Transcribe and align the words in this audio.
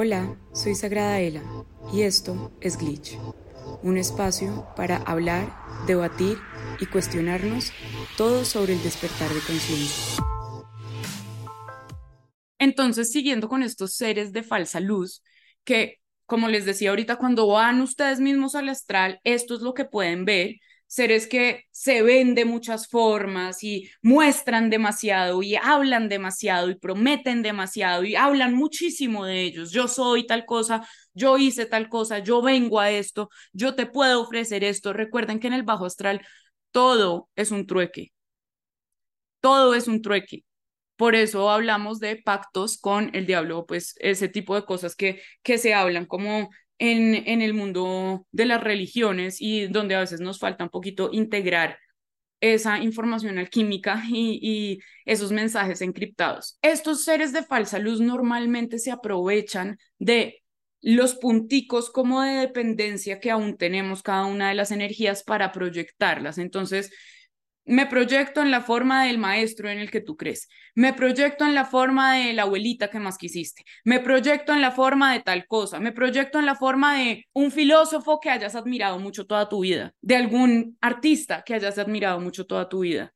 Hola, 0.00 0.38
soy 0.52 0.76
Sagrada 0.76 1.18
Ela 1.18 1.42
y 1.92 2.02
esto 2.02 2.56
es 2.60 2.78
Glitch, 2.78 3.18
un 3.82 3.98
espacio 3.98 4.64
para 4.76 4.98
hablar, 4.98 5.52
debatir 5.88 6.38
y 6.78 6.86
cuestionarnos 6.86 7.72
todo 8.16 8.44
sobre 8.44 8.74
el 8.74 8.82
despertar 8.84 9.28
de 9.28 9.40
conciencia. 9.40 10.22
Entonces, 12.60 13.10
siguiendo 13.10 13.48
con 13.48 13.64
estos 13.64 13.96
seres 13.96 14.32
de 14.32 14.44
falsa 14.44 14.78
luz, 14.78 15.24
que 15.64 15.96
como 16.26 16.46
les 16.46 16.64
decía 16.64 16.90
ahorita, 16.90 17.16
cuando 17.16 17.48
van 17.48 17.80
ustedes 17.80 18.20
mismos 18.20 18.54
al 18.54 18.68
astral, 18.68 19.18
esto 19.24 19.56
es 19.56 19.62
lo 19.62 19.74
que 19.74 19.84
pueden 19.84 20.24
ver, 20.24 20.60
seres 20.88 21.26
que 21.28 21.64
se 21.70 22.02
ven 22.02 22.34
de 22.34 22.44
muchas 22.44 22.88
formas 22.88 23.62
y 23.62 23.90
muestran 24.02 24.70
demasiado 24.70 25.42
y 25.42 25.54
hablan 25.54 26.08
demasiado 26.08 26.70
y 26.70 26.76
prometen 26.76 27.42
demasiado 27.42 28.04
y 28.04 28.16
hablan 28.16 28.54
muchísimo 28.54 29.24
de 29.24 29.42
ellos. 29.42 29.70
Yo 29.70 29.86
soy 29.86 30.26
tal 30.26 30.46
cosa, 30.46 30.88
yo 31.14 31.38
hice 31.38 31.66
tal 31.66 31.88
cosa, 31.88 32.18
yo 32.20 32.42
vengo 32.42 32.80
a 32.80 32.90
esto, 32.90 33.28
yo 33.52 33.74
te 33.76 33.86
puedo 33.86 34.22
ofrecer 34.22 34.64
esto. 34.64 34.92
Recuerden 34.92 35.38
que 35.40 35.46
en 35.48 35.52
el 35.52 35.62
bajo 35.62 35.86
astral 35.86 36.22
todo 36.72 37.28
es 37.36 37.50
un 37.52 37.66
trueque. 37.66 38.12
Todo 39.40 39.74
es 39.74 39.88
un 39.88 40.02
trueque. 40.02 40.44
Por 40.96 41.14
eso 41.14 41.50
hablamos 41.50 42.00
de 42.00 42.16
pactos 42.16 42.78
con 42.78 43.10
el 43.14 43.26
diablo, 43.26 43.66
pues 43.66 43.94
ese 44.00 44.28
tipo 44.28 44.54
de 44.56 44.64
cosas 44.64 44.96
que, 44.96 45.22
que 45.42 45.58
se 45.58 45.74
hablan 45.74 46.06
como 46.06 46.50
en, 46.78 47.14
en 47.14 47.42
el 47.42 47.54
mundo 47.54 48.26
de 48.32 48.46
las 48.46 48.62
religiones 48.62 49.40
y 49.40 49.66
donde 49.66 49.94
a 49.94 50.00
veces 50.00 50.20
nos 50.20 50.38
falta 50.38 50.64
un 50.64 50.70
poquito 50.70 51.10
integrar 51.12 51.78
esa 52.40 52.78
información 52.78 53.38
alquímica 53.38 54.02
y, 54.08 54.38
y, 54.42 54.78
esos 55.04 55.32
mensajes 55.32 55.80
encriptados. 55.80 56.58
Estos 56.62 57.04
seres 57.04 57.32
de 57.32 57.42
falsa 57.42 57.78
luz 57.78 58.00
normalmente 58.00 58.78
se 58.78 58.90
aprovechan 58.90 59.78
de 59.98 60.42
los 60.80 61.14
punticos 61.14 61.90
como 61.90 62.22
de 62.22 62.34
dependencia 62.34 63.18
que 63.18 63.30
aún 63.30 63.56
tenemos 63.56 64.02
cada 64.02 64.26
una 64.26 64.50
de 64.50 64.54
las 64.54 64.70
energías 64.70 65.24
para 65.24 65.50
proyectarlas. 65.50 66.38
Entonces, 66.38 66.92
me 67.68 67.86
proyecto 67.86 68.40
en 68.40 68.50
la 68.50 68.62
forma 68.62 69.04
del 69.04 69.18
maestro 69.18 69.68
en 69.68 69.78
el 69.78 69.90
que 69.90 70.00
tú 70.00 70.16
crees. 70.16 70.48
Me 70.74 70.92
proyecto 70.92 71.44
en 71.44 71.54
la 71.54 71.64
forma 71.64 72.14
de 72.14 72.32
la 72.32 72.42
abuelita 72.42 72.88
que 72.88 72.98
más 72.98 73.18
quisiste. 73.18 73.64
Me 73.84 74.00
proyecto 74.00 74.52
en 74.52 74.60
la 74.60 74.72
forma 74.72 75.12
de 75.12 75.20
tal 75.20 75.46
cosa. 75.46 75.78
Me 75.78 75.92
proyecto 75.92 76.38
en 76.38 76.46
la 76.46 76.54
forma 76.54 76.98
de 76.98 77.26
un 77.32 77.50
filósofo 77.50 78.20
que 78.20 78.30
hayas 78.30 78.54
admirado 78.54 78.98
mucho 78.98 79.26
toda 79.26 79.48
tu 79.48 79.60
vida. 79.60 79.92
De 80.00 80.16
algún 80.16 80.76
artista 80.80 81.42
que 81.44 81.54
hayas 81.54 81.78
admirado 81.78 82.20
mucho 82.20 82.46
toda 82.46 82.68
tu 82.68 82.80
vida. 82.80 83.12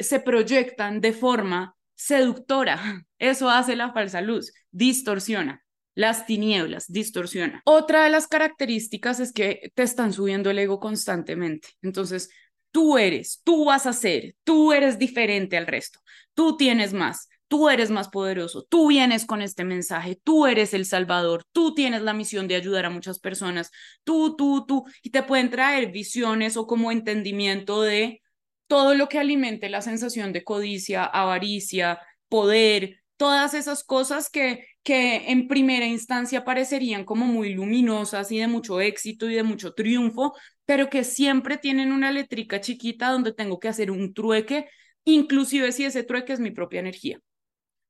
Se 0.00 0.20
proyectan 0.20 1.00
de 1.00 1.12
forma 1.12 1.76
seductora. 1.94 3.06
Eso 3.18 3.48
hace 3.48 3.76
la 3.76 3.92
falsa 3.92 4.20
luz. 4.20 4.52
Distorsiona. 4.70 5.64
Las 5.96 6.26
tinieblas 6.26 6.90
distorsiona. 6.90 7.62
Otra 7.64 8.02
de 8.02 8.10
las 8.10 8.26
características 8.26 9.20
es 9.20 9.32
que 9.32 9.70
te 9.74 9.84
están 9.84 10.12
subiendo 10.12 10.50
el 10.50 10.58
ego 10.58 10.80
constantemente. 10.80 11.68
Entonces, 11.82 12.30
tú 12.74 12.98
eres, 12.98 13.40
tú 13.44 13.66
vas 13.66 13.86
a 13.86 13.92
ser, 13.92 14.34
tú 14.42 14.72
eres 14.72 14.98
diferente 14.98 15.56
al 15.56 15.68
resto, 15.68 16.00
tú 16.34 16.56
tienes 16.56 16.92
más, 16.92 17.28
tú 17.46 17.68
eres 17.68 17.88
más 17.88 18.08
poderoso, 18.08 18.64
tú 18.68 18.88
vienes 18.88 19.26
con 19.26 19.42
este 19.42 19.62
mensaje, 19.62 20.18
tú 20.24 20.46
eres 20.46 20.74
el 20.74 20.84
salvador, 20.84 21.44
tú 21.52 21.72
tienes 21.72 22.02
la 22.02 22.14
misión 22.14 22.48
de 22.48 22.56
ayudar 22.56 22.86
a 22.86 22.90
muchas 22.90 23.20
personas, 23.20 23.70
tú, 24.02 24.34
tú, 24.34 24.66
tú, 24.66 24.84
y 25.04 25.10
te 25.10 25.22
pueden 25.22 25.50
traer 25.50 25.92
visiones 25.92 26.56
o 26.56 26.66
como 26.66 26.90
entendimiento 26.90 27.80
de 27.82 28.22
todo 28.66 28.96
lo 28.96 29.08
que 29.08 29.20
alimente 29.20 29.68
la 29.68 29.80
sensación 29.80 30.32
de 30.32 30.42
codicia, 30.42 31.04
avaricia, 31.04 32.00
poder, 32.28 33.02
todas 33.16 33.54
esas 33.54 33.84
cosas 33.84 34.30
que, 34.30 34.66
que 34.82 35.30
en 35.30 35.46
primera 35.46 35.86
instancia 35.86 36.44
parecerían 36.44 37.04
como 37.04 37.26
muy 37.26 37.54
luminosas 37.54 38.32
y 38.32 38.40
de 38.40 38.48
mucho 38.48 38.80
éxito 38.80 39.30
y 39.30 39.34
de 39.36 39.44
mucho 39.44 39.74
triunfo, 39.74 40.34
pero 40.64 40.90
que 40.90 41.04
siempre 41.04 41.58
tienen 41.58 41.92
una 41.92 42.12
letrica 42.12 42.60
chiquita 42.60 43.10
donde 43.10 43.32
tengo 43.32 43.58
que 43.60 43.68
hacer 43.68 43.90
un 43.90 44.14
trueque, 44.14 44.66
inclusive 45.04 45.72
si 45.72 45.84
ese 45.84 46.04
trueque 46.04 46.32
es 46.32 46.40
mi 46.40 46.50
propia 46.50 46.80
energía. 46.80 47.18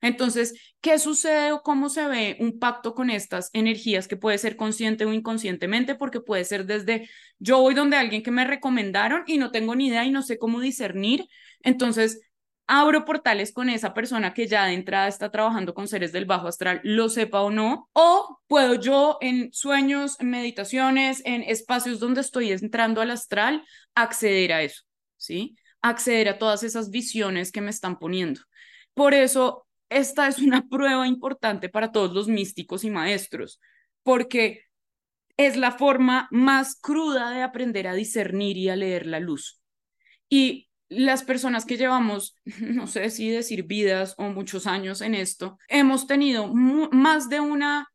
Entonces, 0.00 0.54
¿qué 0.82 0.98
sucede 0.98 1.52
o 1.52 1.62
cómo 1.62 1.88
se 1.88 2.06
ve 2.06 2.36
un 2.38 2.58
pacto 2.58 2.94
con 2.94 3.08
estas 3.08 3.48
energías 3.54 4.06
que 4.06 4.18
puede 4.18 4.36
ser 4.36 4.54
consciente 4.54 5.06
o 5.06 5.12
inconscientemente? 5.14 5.94
Porque 5.94 6.20
puede 6.20 6.44
ser 6.44 6.66
desde 6.66 7.08
yo 7.38 7.60
voy 7.60 7.74
donde 7.74 7.96
alguien 7.96 8.22
que 8.22 8.30
me 8.30 8.44
recomendaron 8.44 9.22
y 9.26 9.38
no 9.38 9.50
tengo 9.50 9.74
ni 9.74 9.86
idea 9.88 10.04
y 10.04 10.10
no 10.10 10.20
sé 10.20 10.36
cómo 10.38 10.60
discernir. 10.60 11.24
Entonces, 11.60 12.20
abro 12.66 13.04
portales 13.04 13.52
con 13.52 13.68
esa 13.68 13.92
persona 13.94 14.32
que 14.32 14.46
ya 14.46 14.66
de 14.66 14.74
entrada 14.74 15.08
está 15.08 15.30
trabajando 15.30 15.74
con 15.74 15.88
seres 15.88 16.12
del 16.12 16.24
bajo 16.24 16.48
astral, 16.48 16.80
lo 16.82 17.08
sepa 17.08 17.42
o 17.42 17.50
no, 17.50 17.90
o 17.92 18.40
puedo 18.46 18.74
yo 18.74 19.18
en 19.20 19.52
sueños, 19.52 20.18
en 20.20 20.30
meditaciones, 20.30 21.22
en 21.24 21.42
espacios 21.42 22.00
donde 22.00 22.22
estoy 22.22 22.52
entrando 22.52 23.00
al 23.00 23.10
astral, 23.10 23.64
acceder 23.94 24.52
a 24.52 24.62
eso, 24.62 24.82
¿sí? 25.16 25.56
Acceder 25.82 26.28
a 26.28 26.38
todas 26.38 26.62
esas 26.62 26.90
visiones 26.90 27.52
que 27.52 27.60
me 27.60 27.70
están 27.70 27.98
poniendo. 27.98 28.40
Por 28.94 29.12
eso, 29.12 29.66
esta 29.90 30.28
es 30.28 30.38
una 30.38 30.62
prueba 30.68 31.06
importante 31.06 31.68
para 31.68 31.92
todos 31.92 32.12
los 32.14 32.28
místicos 32.28 32.84
y 32.84 32.90
maestros, 32.90 33.60
porque 34.02 34.62
es 35.36 35.56
la 35.56 35.72
forma 35.72 36.28
más 36.30 36.76
cruda 36.80 37.30
de 37.30 37.42
aprender 37.42 37.88
a 37.88 37.94
discernir 37.94 38.56
y 38.56 38.68
a 38.68 38.76
leer 38.76 39.06
la 39.06 39.20
luz. 39.20 39.60
Y 40.28 40.68
las 40.96 41.22
personas 41.22 41.64
que 41.64 41.76
llevamos, 41.76 42.36
no 42.60 42.86
sé 42.86 43.10
si 43.10 43.30
decir 43.30 43.64
vidas 43.64 44.14
o 44.18 44.24
muchos 44.24 44.66
años 44.66 45.00
en 45.00 45.14
esto, 45.14 45.58
hemos 45.68 46.06
tenido 46.06 46.52
más 46.54 47.28
de 47.28 47.40
una, 47.40 47.88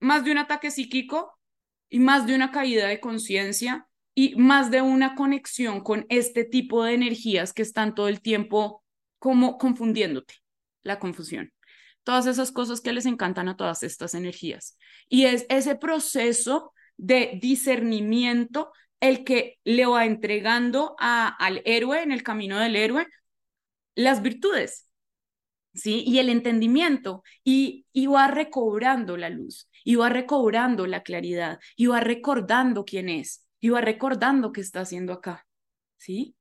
más 0.00 0.24
de 0.24 0.32
un 0.32 0.38
ataque 0.38 0.70
psíquico 0.70 1.38
y 1.88 1.98
más 1.98 2.26
de 2.26 2.34
una 2.34 2.50
caída 2.50 2.86
de 2.86 3.00
conciencia 3.00 3.86
y 4.14 4.34
más 4.36 4.70
de 4.70 4.82
una 4.82 5.14
conexión 5.14 5.80
con 5.80 6.06
este 6.08 6.44
tipo 6.44 6.84
de 6.84 6.94
energías 6.94 7.52
que 7.52 7.62
están 7.62 7.94
todo 7.94 8.08
el 8.08 8.20
tiempo 8.20 8.82
como 9.18 9.58
confundiéndote, 9.58 10.34
la 10.82 10.98
confusión. 10.98 11.52
Todas 12.02 12.26
esas 12.26 12.50
cosas 12.50 12.80
que 12.80 12.92
les 12.92 13.06
encantan 13.06 13.48
a 13.48 13.56
todas 13.56 13.82
estas 13.82 14.14
energías. 14.14 14.76
Y 15.08 15.24
es 15.24 15.46
ese 15.48 15.76
proceso 15.76 16.72
de 16.96 17.38
discernimiento 17.40 18.72
el 19.00 19.24
que 19.24 19.58
le 19.64 19.86
va 19.86 20.06
entregando 20.06 20.96
a, 20.98 21.28
al 21.28 21.62
héroe 21.64 22.02
en 22.02 22.12
el 22.12 22.22
camino 22.22 22.58
del 22.58 22.76
héroe 22.76 23.06
las 23.94 24.22
virtudes, 24.22 24.88
¿sí? 25.74 26.04
Y 26.06 26.18
el 26.18 26.28
entendimiento, 26.28 27.22
y, 27.44 27.86
y 27.92 28.06
va 28.06 28.28
recobrando 28.28 29.16
la 29.16 29.28
luz, 29.28 29.68
y 29.84 29.96
va 29.96 30.08
recobrando 30.08 30.86
la 30.86 31.02
claridad, 31.02 31.58
y 31.76 31.86
va 31.86 32.00
recordando 32.00 32.84
quién 32.84 33.08
es, 33.08 33.46
y 33.60 33.70
va 33.70 33.80
recordando 33.80 34.52
qué 34.52 34.60
está 34.60 34.80
haciendo 34.80 35.12
acá, 35.12 35.46
¿sí? 35.96 36.36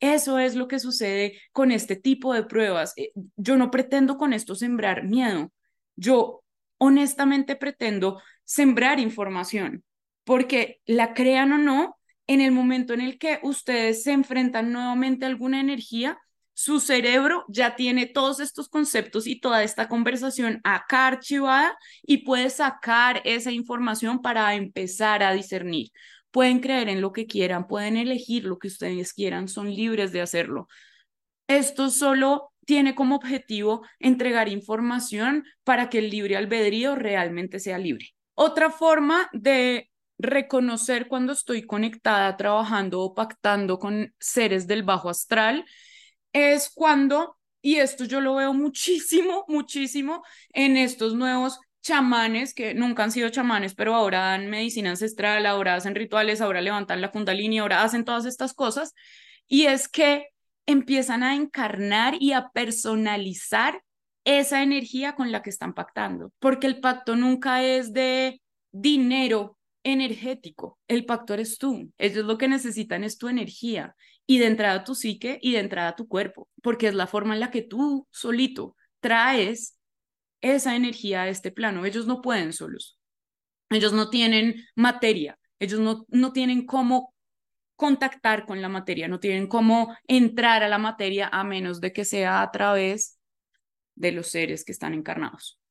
Eso 0.00 0.38
es 0.38 0.56
lo 0.56 0.68
que 0.68 0.80
sucede 0.80 1.40
con 1.52 1.70
este 1.70 1.94
tipo 1.96 2.34
de 2.34 2.42
pruebas. 2.42 2.92
Eh, 2.96 3.12
yo 3.36 3.56
no 3.56 3.70
pretendo 3.70 4.16
con 4.16 4.32
esto 4.32 4.54
sembrar 4.54 5.04
miedo, 5.04 5.52
yo 5.96 6.42
honestamente 6.78 7.56
pretendo 7.56 8.20
sembrar 8.44 8.98
información, 8.98 9.84
porque 10.24 10.80
la 10.86 11.14
crean 11.14 11.52
o 11.52 11.58
no, 11.58 11.98
en 12.26 12.40
el 12.40 12.52
momento 12.52 12.94
en 12.94 13.00
el 13.00 13.18
que 13.18 13.40
ustedes 13.42 14.02
se 14.04 14.12
enfrentan 14.12 14.72
nuevamente 14.72 15.24
a 15.24 15.28
alguna 15.28 15.60
energía, 15.60 16.18
su 16.54 16.80
cerebro 16.80 17.44
ya 17.48 17.76
tiene 17.76 18.06
todos 18.06 18.38
estos 18.40 18.68
conceptos 18.68 19.26
y 19.26 19.40
toda 19.40 19.62
esta 19.62 19.88
conversación 19.88 20.60
acá 20.64 21.06
archivada 21.08 21.76
y 22.02 22.18
puede 22.18 22.50
sacar 22.50 23.22
esa 23.24 23.50
información 23.50 24.20
para 24.22 24.54
empezar 24.54 25.22
a 25.22 25.32
discernir. 25.32 25.90
Pueden 26.30 26.60
creer 26.60 26.88
en 26.88 27.00
lo 27.00 27.12
que 27.12 27.26
quieran, 27.26 27.66
pueden 27.66 27.96
elegir 27.96 28.44
lo 28.44 28.58
que 28.58 28.68
ustedes 28.68 29.12
quieran, 29.12 29.48
son 29.48 29.74
libres 29.74 30.12
de 30.12 30.20
hacerlo. 30.20 30.68
Esto 31.48 31.90
solo 31.90 32.52
tiene 32.64 32.94
como 32.94 33.16
objetivo 33.16 33.82
entregar 33.98 34.48
información 34.48 35.44
para 35.64 35.90
que 35.90 35.98
el 35.98 36.10
libre 36.10 36.36
albedrío 36.36 36.94
realmente 36.94 37.58
sea 37.60 37.78
libre. 37.78 38.14
Otra 38.34 38.70
forma 38.70 39.28
de 39.32 39.91
reconocer 40.22 41.08
cuando 41.08 41.32
estoy 41.32 41.62
conectada, 41.62 42.36
trabajando 42.36 43.00
o 43.00 43.14
pactando 43.14 43.78
con 43.78 44.14
seres 44.18 44.66
del 44.66 44.82
bajo 44.82 45.10
astral, 45.10 45.64
es 46.32 46.70
cuando, 46.74 47.36
y 47.60 47.76
esto 47.76 48.04
yo 48.04 48.20
lo 48.20 48.36
veo 48.36 48.54
muchísimo, 48.54 49.44
muchísimo 49.48 50.22
en 50.52 50.76
estos 50.76 51.14
nuevos 51.14 51.60
chamanes 51.82 52.54
que 52.54 52.74
nunca 52.74 53.02
han 53.02 53.12
sido 53.12 53.28
chamanes, 53.28 53.74
pero 53.74 53.94
ahora 53.94 54.20
dan 54.20 54.48
medicina 54.48 54.90
ancestral, 54.90 55.44
ahora 55.46 55.74
hacen 55.74 55.94
rituales, 55.94 56.40
ahora 56.40 56.60
levantan 56.60 57.00
la 57.00 57.10
kundalini, 57.10 57.58
ahora 57.58 57.82
hacen 57.82 58.04
todas 58.04 58.24
estas 58.24 58.54
cosas, 58.54 58.94
y 59.48 59.66
es 59.66 59.88
que 59.88 60.28
empiezan 60.64 61.24
a 61.24 61.34
encarnar 61.34 62.14
y 62.20 62.32
a 62.32 62.50
personalizar 62.50 63.82
esa 64.24 64.62
energía 64.62 65.16
con 65.16 65.32
la 65.32 65.42
que 65.42 65.50
están 65.50 65.74
pactando, 65.74 66.32
porque 66.38 66.68
el 66.68 66.80
pacto 66.80 67.16
nunca 67.16 67.64
es 67.64 67.92
de 67.92 68.40
dinero 68.70 69.58
energético. 69.84 70.78
El 70.88 71.04
pacto 71.04 71.34
eres 71.34 71.58
tú. 71.58 71.92
Ellos 71.98 72.24
lo 72.24 72.38
que 72.38 72.48
necesitan 72.48 73.04
es 73.04 73.18
tu 73.18 73.28
energía 73.28 73.94
y 74.26 74.38
de 74.38 74.46
entrada 74.46 74.84
tu 74.84 74.94
psique 74.94 75.38
y 75.42 75.52
de 75.52 75.60
entrada 75.60 75.96
tu 75.96 76.08
cuerpo, 76.08 76.48
porque 76.62 76.88
es 76.88 76.94
la 76.94 77.06
forma 77.06 77.34
en 77.34 77.40
la 77.40 77.50
que 77.50 77.62
tú 77.62 78.06
solito 78.10 78.76
traes 79.00 79.76
esa 80.40 80.76
energía 80.76 81.22
a 81.22 81.28
este 81.28 81.50
plano. 81.50 81.84
Ellos 81.84 82.06
no 82.06 82.20
pueden 82.20 82.52
solos. 82.52 82.98
Ellos 83.70 83.92
no 83.92 84.10
tienen 84.10 84.56
materia. 84.74 85.38
Ellos 85.58 85.80
no, 85.80 86.04
no 86.08 86.32
tienen 86.32 86.66
cómo 86.66 87.14
contactar 87.76 88.46
con 88.46 88.62
la 88.62 88.68
materia, 88.68 89.08
no 89.08 89.18
tienen 89.18 89.48
cómo 89.48 89.96
entrar 90.06 90.62
a 90.62 90.68
la 90.68 90.78
materia 90.78 91.28
a 91.32 91.42
menos 91.42 91.80
de 91.80 91.92
que 91.92 92.04
sea 92.04 92.42
a 92.42 92.50
través 92.50 93.18
de 93.94 94.12
los 94.12 94.28
seres 94.28 94.64
que 94.64 94.72
están 94.72 94.94
encarnados. 94.94 95.61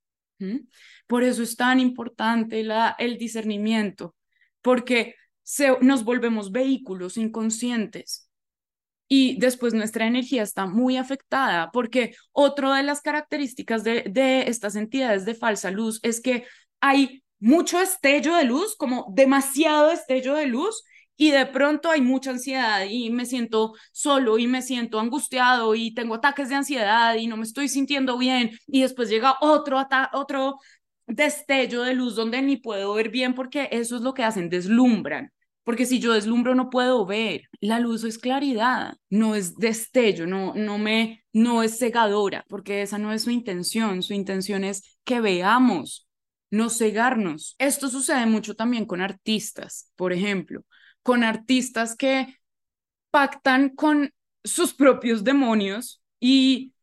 Por 1.07 1.23
eso 1.23 1.43
es 1.43 1.55
tan 1.55 1.79
importante 1.79 2.63
la, 2.63 2.95
el 2.99 3.17
discernimiento, 3.17 4.15
porque 4.61 5.15
se, 5.43 5.77
nos 5.81 6.03
volvemos 6.03 6.51
vehículos 6.51 7.17
inconscientes 7.17 8.29
y 9.07 9.37
después 9.39 9.73
nuestra 9.73 10.07
energía 10.07 10.43
está 10.43 10.65
muy 10.65 10.95
afectada, 10.95 11.69
porque 11.71 12.15
otra 12.31 12.77
de 12.77 12.83
las 12.83 13.01
características 13.01 13.83
de, 13.83 14.03
de 14.09 14.43
estas 14.43 14.77
entidades 14.77 15.25
de 15.25 15.35
falsa 15.35 15.69
luz 15.69 15.99
es 16.01 16.21
que 16.21 16.45
hay 16.79 17.21
mucho 17.39 17.79
destello 17.79 18.35
de 18.35 18.45
luz, 18.45 18.77
como 18.77 19.07
demasiado 19.13 19.89
destello 19.89 20.35
de 20.35 20.45
luz, 20.45 20.83
y 21.21 21.29
de 21.29 21.45
pronto 21.45 21.91
hay 21.91 22.01
mucha 22.01 22.31
ansiedad 22.31 22.83
y 22.89 23.11
me 23.11 23.27
siento 23.27 23.75
solo 23.91 24.39
y 24.39 24.47
me 24.47 24.63
siento 24.63 24.99
angustiado 24.99 25.75
y 25.75 25.93
tengo 25.93 26.15
ataques 26.15 26.49
de 26.49 26.55
ansiedad 26.55 27.13
y 27.13 27.27
no 27.27 27.37
me 27.37 27.43
estoy 27.43 27.67
sintiendo 27.67 28.17
bien 28.17 28.57
y 28.65 28.81
después 28.81 29.07
llega 29.07 29.35
otro, 29.39 29.87
otro 30.13 30.57
destello 31.05 31.83
de 31.83 31.93
luz 31.93 32.15
donde 32.15 32.41
ni 32.41 32.57
puedo 32.57 32.95
ver 32.95 33.09
bien 33.09 33.35
porque 33.35 33.69
eso 33.71 33.97
es 33.97 34.01
lo 34.01 34.15
que 34.15 34.23
hacen, 34.23 34.49
deslumbran. 34.49 35.31
Porque 35.63 35.85
si 35.85 35.99
yo 35.99 36.13
deslumbro 36.13 36.55
no 36.55 36.71
puedo 36.71 37.05
ver. 37.05 37.43
La 37.59 37.79
luz 37.79 38.03
es 38.03 38.17
claridad, 38.17 38.95
no 39.11 39.35
es 39.35 39.55
destello, 39.57 40.25
no, 40.25 40.55
no, 40.55 40.79
me, 40.79 41.23
no 41.33 41.61
es 41.61 41.77
cegadora, 41.77 42.45
porque 42.49 42.81
esa 42.81 42.97
no 42.97 43.13
es 43.13 43.21
su 43.21 43.29
intención. 43.29 44.01
Su 44.01 44.15
intención 44.15 44.63
es 44.63 44.97
que 45.03 45.21
veamos, 45.21 46.07
no 46.49 46.71
cegarnos. 46.71 47.53
Esto 47.59 47.89
sucede 47.89 48.25
mucho 48.25 48.55
también 48.55 48.87
con 48.87 49.01
artistas, 49.01 49.91
por 49.95 50.13
ejemplo, 50.13 50.63
con 51.03 51.23
artistas 51.23 51.95
que 51.95 52.35
pactan 53.11 53.69
con 53.69 54.11
sus 54.43 54.73
propios 54.73 55.23
demonios 55.23 56.01
y 56.19 56.73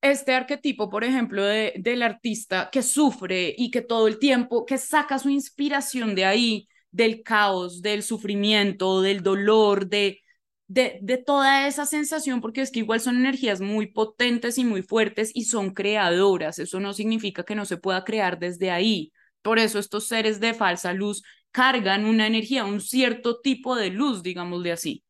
este 0.00 0.34
arquetipo, 0.34 0.90
por 0.90 1.04
ejemplo, 1.04 1.44
de, 1.44 1.74
del 1.78 2.02
artista 2.02 2.70
que 2.72 2.82
sufre 2.82 3.54
y 3.56 3.70
que 3.70 3.82
todo 3.82 4.08
el 4.08 4.18
tiempo, 4.18 4.66
que 4.66 4.78
saca 4.78 5.18
su 5.18 5.30
inspiración 5.30 6.14
de 6.14 6.24
ahí, 6.24 6.68
del 6.90 7.22
caos, 7.22 7.82
del 7.82 8.02
sufrimiento, 8.02 9.00
del 9.02 9.22
dolor, 9.22 9.88
de, 9.88 10.20
de, 10.66 10.98
de 11.02 11.18
toda 11.18 11.66
esa 11.68 11.86
sensación, 11.86 12.40
porque 12.40 12.62
es 12.62 12.70
que 12.72 12.80
igual 12.80 13.00
son 13.00 13.16
energías 13.16 13.60
muy 13.60 13.86
potentes 13.88 14.58
y 14.58 14.64
muy 14.64 14.82
fuertes 14.82 15.30
y 15.34 15.44
son 15.44 15.72
creadoras. 15.72 16.58
Eso 16.58 16.80
no 16.80 16.92
significa 16.94 17.44
que 17.44 17.54
no 17.54 17.64
se 17.64 17.76
pueda 17.76 18.04
crear 18.04 18.38
desde 18.38 18.70
ahí. 18.70 19.12
Por 19.42 19.58
eso 19.58 19.78
estos 19.78 20.06
seres 20.08 20.40
de 20.40 20.54
falsa 20.54 20.92
luz 20.92 21.22
cargan 21.52 22.04
una 22.04 22.26
energía, 22.26 22.64
un 22.64 22.80
cierto 22.80 23.40
tipo 23.40 23.76
de 23.76 23.90
luz, 23.90 24.22
digámosle 24.22 24.72
así. 24.72 25.04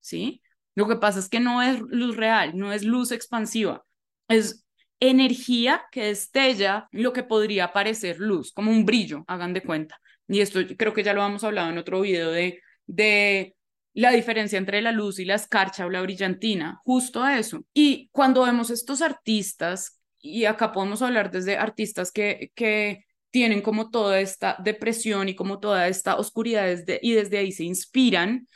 ¿Sí? 0.00 0.42
Lo 0.76 0.86
que 0.86 0.96
pasa 0.96 1.18
es 1.18 1.28
que 1.28 1.40
no 1.40 1.62
es 1.62 1.80
luz 1.80 2.16
real, 2.16 2.56
no 2.56 2.72
es 2.72 2.84
luz 2.84 3.10
expansiva, 3.10 3.84
es 4.28 4.64
energía 5.00 5.84
que 5.90 6.04
destella 6.04 6.88
lo 6.92 7.12
que 7.12 7.22
podría 7.22 7.72
parecer 7.72 8.18
luz, 8.20 8.52
como 8.52 8.70
un 8.70 8.84
brillo, 8.84 9.24
hagan 9.26 9.54
de 9.54 9.62
cuenta. 9.62 10.00
Y 10.28 10.40
esto 10.40 10.60
creo 10.76 10.92
que 10.92 11.02
ya 11.02 11.14
lo 11.14 11.24
hemos 11.24 11.44
hablado 11.44 11.70
en 11.70 11.78
otro 11.78 12.00
video 12.02 12.30
de, 12.30 12.60
de 12.86 13.56
la 13.94 14.10
diferencia 14.10 14.58
entre 14.58 14.82
la 14.82 14.92
luz 14.92 15.18
y 15.18 15.24
la 15.24 15.36
escarcha 15.36 15.86
o 15.86 15.90
la 15.90 16.02
brillantina, 16.02 16.80
justo 16.84 17.26
eso. 17.26 17.64
Y 17.72 18.08
cuando 18.12 18.44
vemos 18.44 18.70
estos 18.70 19.00
artistas, 19.00 19.98
y 20.20 20.44
acá 20.44 20.72
podemos 20.72 21.00
hablar 21.02 21.30
desde 21.30 21.56
artistas 21.56 22.12
que, 22.12 22.50
que 22.54 23.05
tienen 23.30 23.62
como 23.62 23.90
toda 23.90 24.20
esta 24.20 24.56
depresión 24.62 25.28
y 25.28 25.34
como 25.34 25.60
toda 25.60 25.88
esta 25.88 26.16
oscuridad 26.16 26.66
desde, 26.66 26.98
y 27.02 27.12
desde 27.12 27.38
ahí 27.38 27.52
se 27.52 27.64
inspiran, 27.64 28.48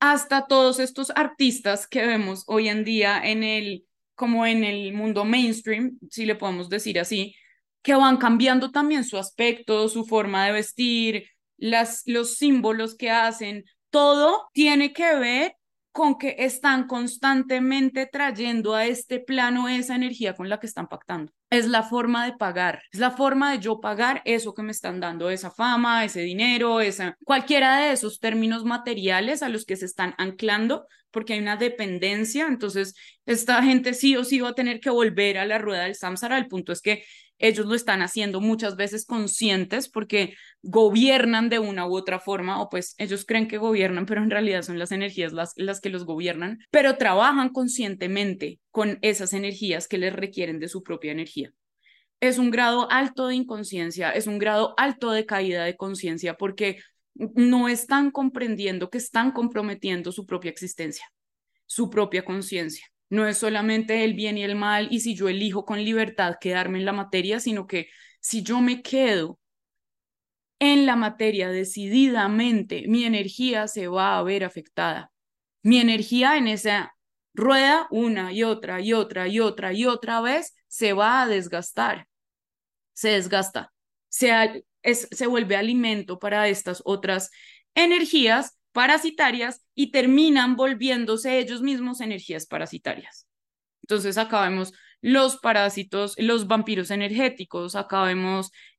hasta 0.00 0.46
todos 0.46 0.78
estos 0.80 1.12
artistas 1.14 1.86
que 1.86 2.06
vemos 2.06 2.44
hoy 2.46 2.68
en 2.68 2.84
día 2.84 3.20
en 3.22 3.44
el, 3.44 3.84
como 4.14 4.46
en 4.46 4.64
el 4.64 4.92
mundo 4.94 5.24
mainstream, 5.24 5.98
si 6.10 6.24
le 6.26 6.34
podemos 6.36 6.68
decir 6.68 6.98
así, 6.98 7.34
que 7.82 7.94
van 7.94 8.16
cambiando 8.16 8.70
también 8.70 9.04
su 9.04 9.18
aspecto, 9.18 9.88
su 9.88 10.04
forma 10.04 10.46
de 10.46 10.52
vestir, 10.52 11.26
las, 11.56 12.02
los 12.06 12.36
símbolos 12.36 12.96
que 12.96 13.10
hacen, 13.10 13.64
todo 13.90 14.48
tiene 14.52 14.92
que 14.92 15.14
ver 15.16 15.56
con 15.92 16.18
que 16.18 16.36
están 16.38 16.86
constantemente 16.86 18.06
trayendo 18.06 18.74
a 18.74 18.86
este 18.86 19.20
plano 19.20 19.68
esa 19.68 19.96
energía 19.96 20.34
con 20.34 20.48
la 20.48 20.60
que 20.60 20.66
están 20.66 20.88
pactando. 20.88 21.32
Es 21.50 21.66
la 21.66 21.82
forma 21.82 22.24
de 22.26 22.32
pagar, 22.36 22.82
es 22.92 23.00
la 23.00 23.10
forma 23.10 23.50
de 23.50 23.58
yo 23.58 23.80
pagar 23.80 24.22
eso 24.24 24.54
que 24.54 24.62
me 24.62 24.70
están 24.70 25.00
dando, 25.00 25.30
esa 25.30 25.50
fama, 25.50 26.04
ese 26.04 26.20
dinero, 26.20 26.80
esa, 26.80 27.16
cualquiera 27.24 27.80
de 27.80 27.92
esos 27.92 28.20
términos 28.20 28.64
materiales 28.64 29.42
a 29.42 29.48
los 29.48 29.64
que 29.64 29.74
se 29.74 29.84
están 29.86 30.14
anclando, 30.16 30.86
porque 31.10 31.32
hay 31.32 31.40
una 31.40 31.56
dependencia, 31.56 32.46
entonces 32.46 32.94
esta 33.26 33.60
gente 33.64 33.94
sí 33.94 34.16
o 34.16 34.22
sí 34.22 34.38
va 34.38 34.50
a 34.50 34.54
tener 34.54 34.78
que 34.78 34.90
volver 34.90 35.38
a 35.38 35.44
la 35.44 35.58
rueda 35.58 35.84
del 35.84 35.96
samsara, 35.96 36.38
el 36.38 36.46
punto 36.46 36.72
es 36.72 36.80
que 36.82 37.02
ellos 37.40 37.66
lo 37.66 37.74
están 37.74 38.02
haciendo 38.02 38.40
muchas 38.40 38.76
veces 38.76 39.06
conscientes 39.06 39.88
porque 39.88 40.34
gobiernan 40.62 41.48
de 41.48 41.58
una 41.58 41.86
u 41.86 41.96
otra 41.96 42.20
forma, 42.20 42.60
o 42.60 42.68
pues 42.68 42.94
ellos 42.98 43.24
creen 43.24 43.48
que 43.48 43.58
gobiernan, 43.58 44.06
pero 44.06 44.22
en 44.22 44.30
realidad 44.30 44.62
son 44.62 44.78
las 44.78 44.92
energías 44.92 45.32
las, 45.32 45.54
las 45.56 45.80
que 45.80 45.88
los 45.88 46.04
gobiernan, 46.04 46.58
pero 46.70 46.96
trabajan 46.96 47.48
conscientemente 47.48 48.60
con 48.70 48.98
esas 49.00 49.32
energías 49.32 49.88
que 49.88 49.98
les 49.98 50.12
requieren 50.12 50.60
de 50.60 50.68
su 50.68 50.82
propia 50.82 51.12
energía. 51.12 51.50
Es 52.20 52.38
un 52.38 52.50
grado 52.50 52.90
alto 52.90 53.28
de 53.28 53.36
inconsciencia, 53.36 54.10
es 54.10 54.26
un 54.26 54.38
grado 54.38 54.74
alto 54.76 55.10
de 55.10 55.24
caída 55.24 55.64
de 55.64 55.76
conciencia 55.76 56.34
porque 56.34 56.78
no 57.14 57.68
están 57.68 58.10
comprendiendo 58.10 58.90
que 58.90 58.98
están 58.98 59.32
comprometiendo 59.32 60.12
su 60.12 60.26
propia 60.26 60.50
existencia, 60.50 61.10
su 61.64 61.88
propia 61.88 62.22
conciencia. 62.22 62.89
No 63.10 63.26
es 63.26 63.38
solamente 63.38 64.04
el 64.04 64.14
bien 64.14 64.38
y 64.38 64.44
el 64.44 64.54
mal 64.56 64.88
y 64.90 65.00
si 65.00 65.14
yo 65.14 65.28
elijo 65.28 65.64
con 65.64 65.84
libertad 65.84 66.36
quedarme 66.40 66.78
en 66.78 66.84
la 66.84 66.92
materia, 66.92 67.40
sino 67.40 67.66
que 67.66 67.88
si 68.20 68.42
yo 68.42 68.60
me 68.60 68.82
quedo 68.82 69.38
en 70.60 70.86
la 70.86 70.94
materia 70.94 71.48
decididamente, 71.48 72.84
mi 72.86 73.04
energía 73.04 73.66
se 73.66 73.88
va 73.88 74.18
a 74.18 74.22
ver 74.22 74.44
afectada. 74.44 75.10
Mi 75.62 75.78
energía 75.78 76.36
en 76.36 76.48
esa 76.48 76.94
rueda 77.34 77.88
una 77.90 78.32
y 78.32 78.44
otra 78.44 78.80
y 78.80 78.92
otra 78.92 79.26
y 79.28 79.40
otra 79.40 79.72
y 79.72 79.86
otra 79.86 80.20
vez 80.20 80.54
se 80.68 80.92
va 80.92 81.22
a 81.22 81.26
desgastar. 81.26 82.06
Se 82.92 83.10
desgasta. 83.10 83.72
Se, 84.08 84.64
se 84.82 85.26
vuelve 85.26 85.56
alimento 85.56 86.18
para 86.18 86.48
estas 86.48 86.82
otras 86.84 87.30
energías 87.74 88.59
parasitarias 88.72 89.64
y 89.74 89.90
terminan 89.90 90.56
volviéndose 90.56 91.38
ellos 91.38 91.62
mismos 91.62 92.00
energías 92.00 92.46
parasitarias. 92.46 93.26
Entonces 93.82 94.18
acá 94.18 94.50
los 95.02 95.38
parásitos, 95.38 96.14
los 96.18 96.46
vampiros 96.46 96.90
energéticos, 96.90 97.74
acá 97.74 98.10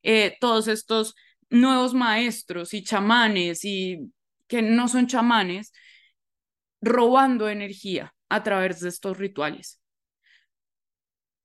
eh, 0.03 0.37
todos 0.39 0.67
estos 0.67 1.15
nuevos 1.49 1.93
maestros 1.93 2.73
y 2.73 2.83
chamanes 2.83 3.65
y 3.65 4.11
que 4.47 4.61
no 4.61 4.87
son 4.87 5.07
chamanes 5.07 5.73
robando 6.81 7.49
energía 7.49 8.13
a 8.29 8.43
través 8.43 8.79
de 8.79 8.89
estos 8.89 9.17
rituales 9.17 9.80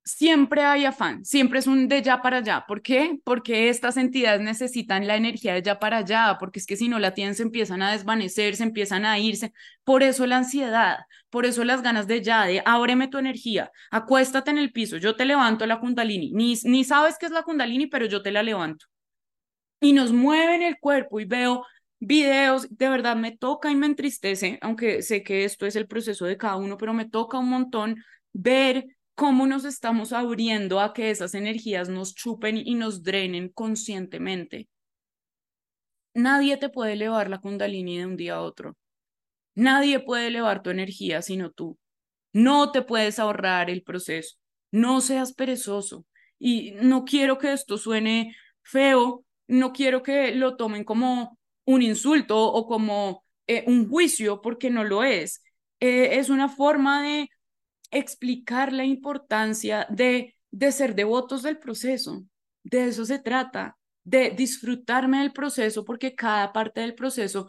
siempre 0.07 0.63
hay 0.63 0.85
afán, 0.85 1.25
siempre 1.25 1.59
es 1.59 1.67
un 1.67 1.89
de 1.89 2.01
ya 2.01 2.23
para 2.23 2.39
allá. 2.39 2.65
¿Por 2.67 2.81
qué? 2.81 3.19
Porque 3.25 3.69
estas 3.69 3.97
entidades 3.97 4.41
necesitan 4.41 5.07
la 5.07 5.17
energía 5.17 5.53
de 5.53 5.63
ya 5.63 5.81
para 5.81 5.99
allá, 5.99 6.37
porque 6.39 6.61
es 6.61 6.67
que 6.67 6.77
si 6.77 6.89
no 6.89 7.01
la 7.01 7.13
tienen 7.13 7.35
se 7.35 7.43
empiezan 7.43 7.83
a 7.83 7.91
desvanecer, 7.91 8.55
se 8.55 8.63
empiezan 8.63 9.05
a 9.05 9.19
irse. 9.19 9.53
Por 9.83 10.05
eso 10.05 10.25
la 10.27 10.39
ansiedad, 10.39 10.99
por 11.29 11.45
eso 11.45 11.65
las 11.65 11.83
ganas 11.83 12.07
de 12.07 12.23
ya, 12.23 12.47
de 12.47 12.63
ábreme 12.65 13.09
tu 13.09 13.19
energía, 13.19 13.73
acuéstate 13.91 14.53
en 14.53 14.59
el 14.59 14.73
piso, 14.73 14.97
yo 14.97 15.17
te 15.17 15.25
levanto 15.25 15.67
la 15.67 15.81
kundalini. 15.81 16.31
Ni, 16.33 16.55
ni 16.63 16.85
sabes 16.85 17.17
qué 17.19 17.27
es 17.27 17.33
la 17.33 17.43
kundalini, 17.43 17.89
pero 17.89 18.07
yo 18.07 18.23
te 18.23 18.31
la 18.31 18.45
levanto. 18.45 18.87
Y 19.81 19.93
nos 19.93 20.13
mueven 20.13 20.63
el 20.63 20.79
cuerpo 20.79 21.19
y 21.19 21.25
veo 21.25 21.67
videos, 21.99 22.69
de 22.71 22.89
verdad 22.89 23.17
me 23.17 23.37
toca 23.37 23.71
y 23.73 23.75
me 23.75 23.87
entristece, 23.87 24.59
aunque 24.63 25.03
sé 25.03 25.25
que 25.25 25.45
esto 25.45 25.67
es 25.67 25.75
el 25.75 25.89
proceso 25.89 26.27
de 26.27 26.37
cada 26.37 26.57
uno, 26.57 26.77
pero 26.77 26.95
me 26.95 27.07
toca 27.09 27.39
un 27.39 27.49
montón 27.49 27.97
ver 28.33 28.96
cómo 29.17 29.47
nos 29.47 29.65
estamos 29.65 30.13
abriendo 30.13 30.79
a 30.79 30.93
que 30.93 31.11
esas 31.11 31.35
energías 31.35 31.89
nos 31.89 32.15
chupen 32.15 32.59
y 32.59 32.75
nos 32.75 33.03
drenen 33.03 33.49
conscientemente. 33.49 34.69
Nadie 36.15 36.59
te 36.59 36.69
puede 36.69 36.93
elevar 36.93 37.29
la 37.31 37.41
kundalini 37.41 37.99
de 37.99 38.07
un 38.07 38.17
día 38.17 38.35
a 38.37 38.43
otro. 38.43 38.77
Nadie 39.55 40.01
puede 40.01 40.29
elevar 40.29 40.63
tu 40.63 40.71
energía 40.71 41.23
sino 41.23 41.51
tú. 41.51 41.79
No 42.33 42.73
te 42.73 42.83
puedes 42.83 43.19
ahorrar 43.19 43.71
el 43.71 43.83
proceso. 43.83 44.37
No 44.71 45.01
seas 45.01 45.33
perezoso. 45.33 46.05
Y 46.39 46.73
no 46.83 47.07
quiero 47.07 47.39
que 47.39 47.55
esto 47.55 47.79
suene 47.79 48.37
feo, 48.63 49.25
no 49.49 49.73
quiero 49.73 50.03
que 50.03 50.35
lo 50.35 50.57
tomen 50.57 50.85
como 50.85 51.39
un 51.65 51.81
insulto 51.81 52.39
o 52.39 52.67
como 52.67 53.25
eh, 53.47 53.65
un 53.67 53.89
juicio, 53.89 54.43
porque 54.43 54.69
no 54.69 54.85
lo 54.85 55.05
es. 55.05 55.43
Eh, 55.81 56.19
es 56.19 56.29
una 56.29 56.51
forma 56.51 57.03
de 57.03 57.31
explicar 57.91 58.73
la 58.73 58.85
importancia 58.85 59.87
de, 59.91 60.35
de 60.51 60.73
ser 60.73 60.95
devotos 60.95 61.43
del 61.43 61.59
proceso, 61.59 62.25
De 62.63 62.89
eso 62.89 63.05
se 63.05 63.19
trata, 63.19 63.77
de 64.05 64.31
disfrutarme 64.31 65.19
del 65.19 65.33
proceso 65.33 65.85
porque 65.85 66.15
cada 66.15 66.53
parte 66.53 66.81
del 66.81 66.95
proceso 66.95 67.49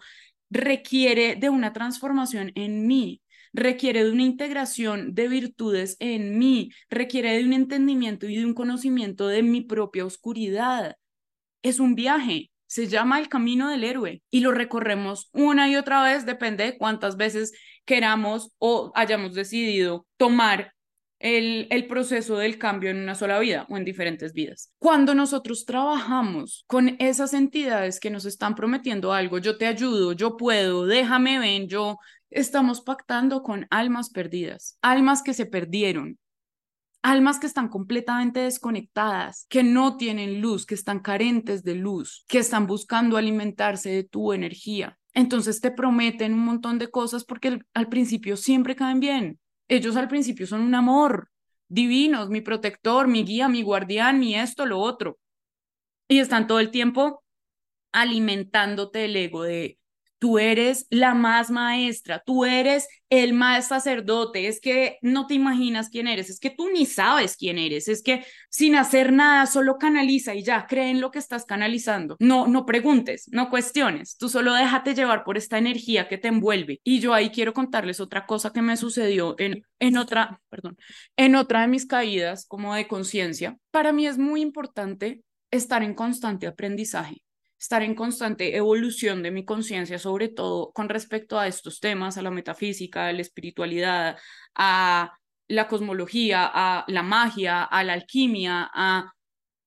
requiere 0.49 1.35
de 1.35 1.49
una 1.49 1.73
transformación 1.73 2.51
en 2.55 2.87
mí, 2.87 3.21
requiere 3.53 4.03
de 4.03 4.11
una 4.11 4.23
integración 4.23 5.13
de 5.13 5.27
virtudes 5.27 5.97
en 5.99 6.37
mí, 6.37 6.71
requiere 6.89 7.37
de 7.37 7.45
un 7.45 7.53
entendimiento 7.53 8.27
y 8.27 8.37
de 8.37 8.45
un 8.45 8.53
conocimiento 8.53 9.27
de 9.27 9.43
mi 9.43 9.61
propia 9.61 10.05
oscuridad. 10.05 10.95
Es 11.61 11.79
un 11.79 11.95
viaje, 11.95 12.51
se 12.67 12.87
llama 12.87 13.19
el 13.19 13.29
camino 13.29 13.69
del 13.69 13.83
héroe 13.83 14.21
y 14.29 14.41
lo 14.41 14.51
recorremos 14.51 15.29
una 15.33 15.69
y 15.69 15.75
otra 15.75 16.03
vez, 16.03 16.25
depende 16.25 16.63
de 16.65 16.77
cuántas 16.77 17.17
veces 17.17 17.53
queramos 17.87 18.51
o 18.59 18.91
hayamos 18.93 19.33
decidido 19.33 20.05
tomar 20.17 20.73
el, 21.19 21.67
el, 21.71 21.87
proceso 21.87 22.37
del 22.37 22.59
cambio 22.59 22.91
en 22.91 22.97
una 22.97 23.15
sola 23.15 23.39
vida 23.39 23.65
o 23.69 23.77
en 23.77 23.85
diferentes 23.85 24.33
vidas. 24.33 24.71
Cuando 24.77 25.15
nosotros 25.15 25.65
trabajamos 25.65 26.63
con 26.67 26.95
esas 26.99 27.33
entidades 27.33 27.99
que 27.99 28.11
nos 28.11 28.25
están 28.25 28.53
prometiendo 28.53 29.13
algo, 29.13 29.39
yo 29.39 29.57
te 29.57 29.65
ayudo, 29.65 30.11
yo 30.11 30.37
puedo, 30.37 30.85
déjame 30.85 31.39
ven, 31.39 31.67
yo 31.67 31.97
estamos 32.29 32.81
pactando 32.81 33.41
con 33.41 33.65
almas 33.71 34.11
perdidas, 34.11 34.77
almas 34.83 35.23
que 35.23 35.33
se 35.33 35.47
perdieron, 35.47 36.19
almas 37.01 37.39
que 37.39 37.47
están 37.47 37.69
completamente 37.69 38.41
desconectadas, 38.41 39.45
que 39.49 39.63
no 39.63 39.97
tienen 39.97 40.41
luz, 40.41 40.65
que 40.65 40.75
están 40.75 40.99
carentes 40.99 41.63
de 41.63 41.75
luz, 41.75 42.25
que 42.27 42.39
están 42.39 42.67
buscando 42.67 43.17
alimentarse 43.17 43.89
de 43.89 44.03
tu 44.03 44.33
energía. 44.33 44.96
Entonces 45.13 45.61
te 45.61 45.71
prometen 45.71 46.33
un 46.33 46.45
montón 46.45 46.79
de 46.79 46.89
cosas 46.89 47.23
porque 47.23 47.59
al 47.73 47.89
principio 47.89 48.37
siempre 48.37 48.75
caen 48.75 48.99
bien. 48.99 49.39
Ellos 49.67 49.95
al 49.95 50.07
principio 50.07 50.47
son 50.47 50.61
un 50.61 50.75
amor, 50.75 51.29
divinos, 51.67 52.29
mi 52.29 52.41
protector, 52.41 53.07
mi 53.07 53.23
guía, 53.23 53.49
mi 53.49 53.61
guardián, 53.61 54.19
mi 54.19 54.35
esto, 54.35 54.65
lo 54.65 54.79
otro. 54.79 55.19
Y 56.07 56.19
están 56.19 56.47
todo 56.47 56.59
el 56.59 56.71
tiempo 56.71 57.23
alimentándote 57.91 59.05
el 59.05 59.15
ego 59.15 59.43
de 59.43 59.79
tú 60.19 60.39
eres 60.39 60.87
la 60.89 61.13
más 61.13 61.51
maestra, 61.51 62.21
tú 62.25 62.45
eres 62.45 62.87
el 63.09 63.33
más 63.33 63.67
sacerdote, 63.67 64.47
es 64.47 64.59
que 64.59 64.97
no 65.01 65.27
te 65.27 65.33
imaginas 65.35 65.89
quién 65.89 66.07
eres, 66.07 66.29
es 66.29 66.39
que 66.39 66.49
tú 66.49 66.69
ni 66.69 66.85
sabes 66.85 67.37
quién 67.37 67.57
eres, 67.57 67.87
es 67.87 68.03
que 68.03 68.25
sin 68.49 68.75
hacer 68.75 69.13
nada 69.13 69.45
solo 69.45 69.77
canaliza 69.77 70.35
y 70.35 70.43
ya 70.43 70.65
cree 70.67 70.89
en 70.89 71.01
lo 71.01 71.11
que 71.11 71.19
estás 71.19 71.45
canalizando. 71.45 72.17
No, 72.19 72.47
no 72.47 72.65
preguntes, 72.65 73.29
no 73.31 73.49
cuestiones, 73.49 74.17
tú 74.17 74.29
solo 74.29 74.53
déjate 74.53 74.95
llevar 74.95 75.23
por 75.23 75.37
esta 75.37 75.57
energía 75.57 76.07
que 76.07 76.17
te 76.17 76.27
envuelve. 76.27 76.81
Y 76.83 76.99
yo 76.99 77.13
ahí 77.13 77.29
quiero 77.29 77.53
contarles 77.53 77.99
otra 77.99 78.25
cosa 78.25 78.51
que 78.51 78.61
me 78.61 78.77
sucedió 78.77 79.35
en, 79.37 79.63
en 79.79 79.97
otra, 79.97 80.41
perdón, 80.49 80.77
en 81.15 81.35
otra 81.35 81.61
de 81.61 81.67
mis 81.67 81.85
caídas 81.85 82.45
como 82.47 82.75
de 82.75 82.87
conciencia. 82.87 83.57
Para 83.71 83.93
mí 83.93 84.07
es 84.07 84.17
muy 84.17 84.41
importante 84.41 85.21
estar 85.51 85.83
en 85.83 85.93
constante 85.93 86.47
aprendizaje 86.47 87.21
estar 87.59 87.81
en 87.81 87.95
constante 87.95 88.55
evolución 88.55 89.23
de 89.23 89.31
mi 89.31 89.45
conciencia, 89.45 89.99
sobre 89.99 90.29
todo 90.29 90.71
con 90.71 90.89
respecto 90.89 91.39
a 91.39 91.47
estos 91.47 91.79
temas, 91.79 92.17
a 92.17 92.21
la 92.21 92.31
metafísica, 92.31 93.07
a 93.07 93.13
la 93.13 93.21
espiritualidad, 93.21 94.17
a 94.55 95.17
la 95.47 95.67
cosmología, 95.67 96.49
a 96.53 96.85
la 96.87 97.03
magia, 97.03 97.63
a 97.63 97.83
la 97.83 97.93
alquimia, 97.93 98.69
a 98.73 99.13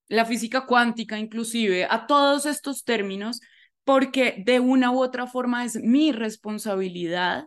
la 0.08 0.24
física 0.24 0.66
cuántica 0.66 1.18
inclusive, 1.18 1.86
a 1.88 2.06
todos 2.06 2.46
estos 2.46 2.84
términos, 2.84 3.40
porque 3.84 4.42
de 4.44 4.60
una 4.60 4.90
u 4.90 5.02
otra 5.02 5.26
forma 5.26 5.64
es 5.64 5.76
mi 5.76 6.12
responsabilidad 6.12 7.46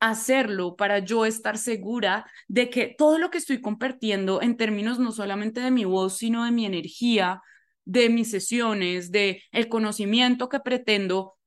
hacerlo 0.00 0.76
para 0.76 1.00
yo 1.00 1.26
estar 1.26 1.58
segura 1.58 2.30
de 2.46 2.70
que 2.70 2.94
todo 2.96 3.18
lo 3.18 3.30
que 3.30 3.38
estoy 3.38 3.60
compartiendo 3.60 4.40
en 4.42 4.56
términos 4.56 4.98
no 4.98 5.12
solamente 5.12 5.60
de 5.60 5.70
mi 5.70 5.84
voz, 5.84 6.18
sino 6.18 6.44
de 6.44 6.52
mi 6.52 6.66
energía, 6.66 7.42
de 7.88 8.10
mis 8.10 8.30
sesiones, 8.30 9.10
de 9.10 9.42
el 9.50 9.70
conocimiento 9.70 10.50
que 10.50 10.60
pretendo 10.60 11.38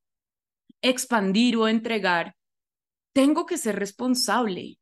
expandir 0.81 1.55
o 1.55 1.67
entregar, 1.67 2.35
tengo 3.13 3.45
que 3.45 3.59
ser 3.59 3.77
responsable, 3.77 4.79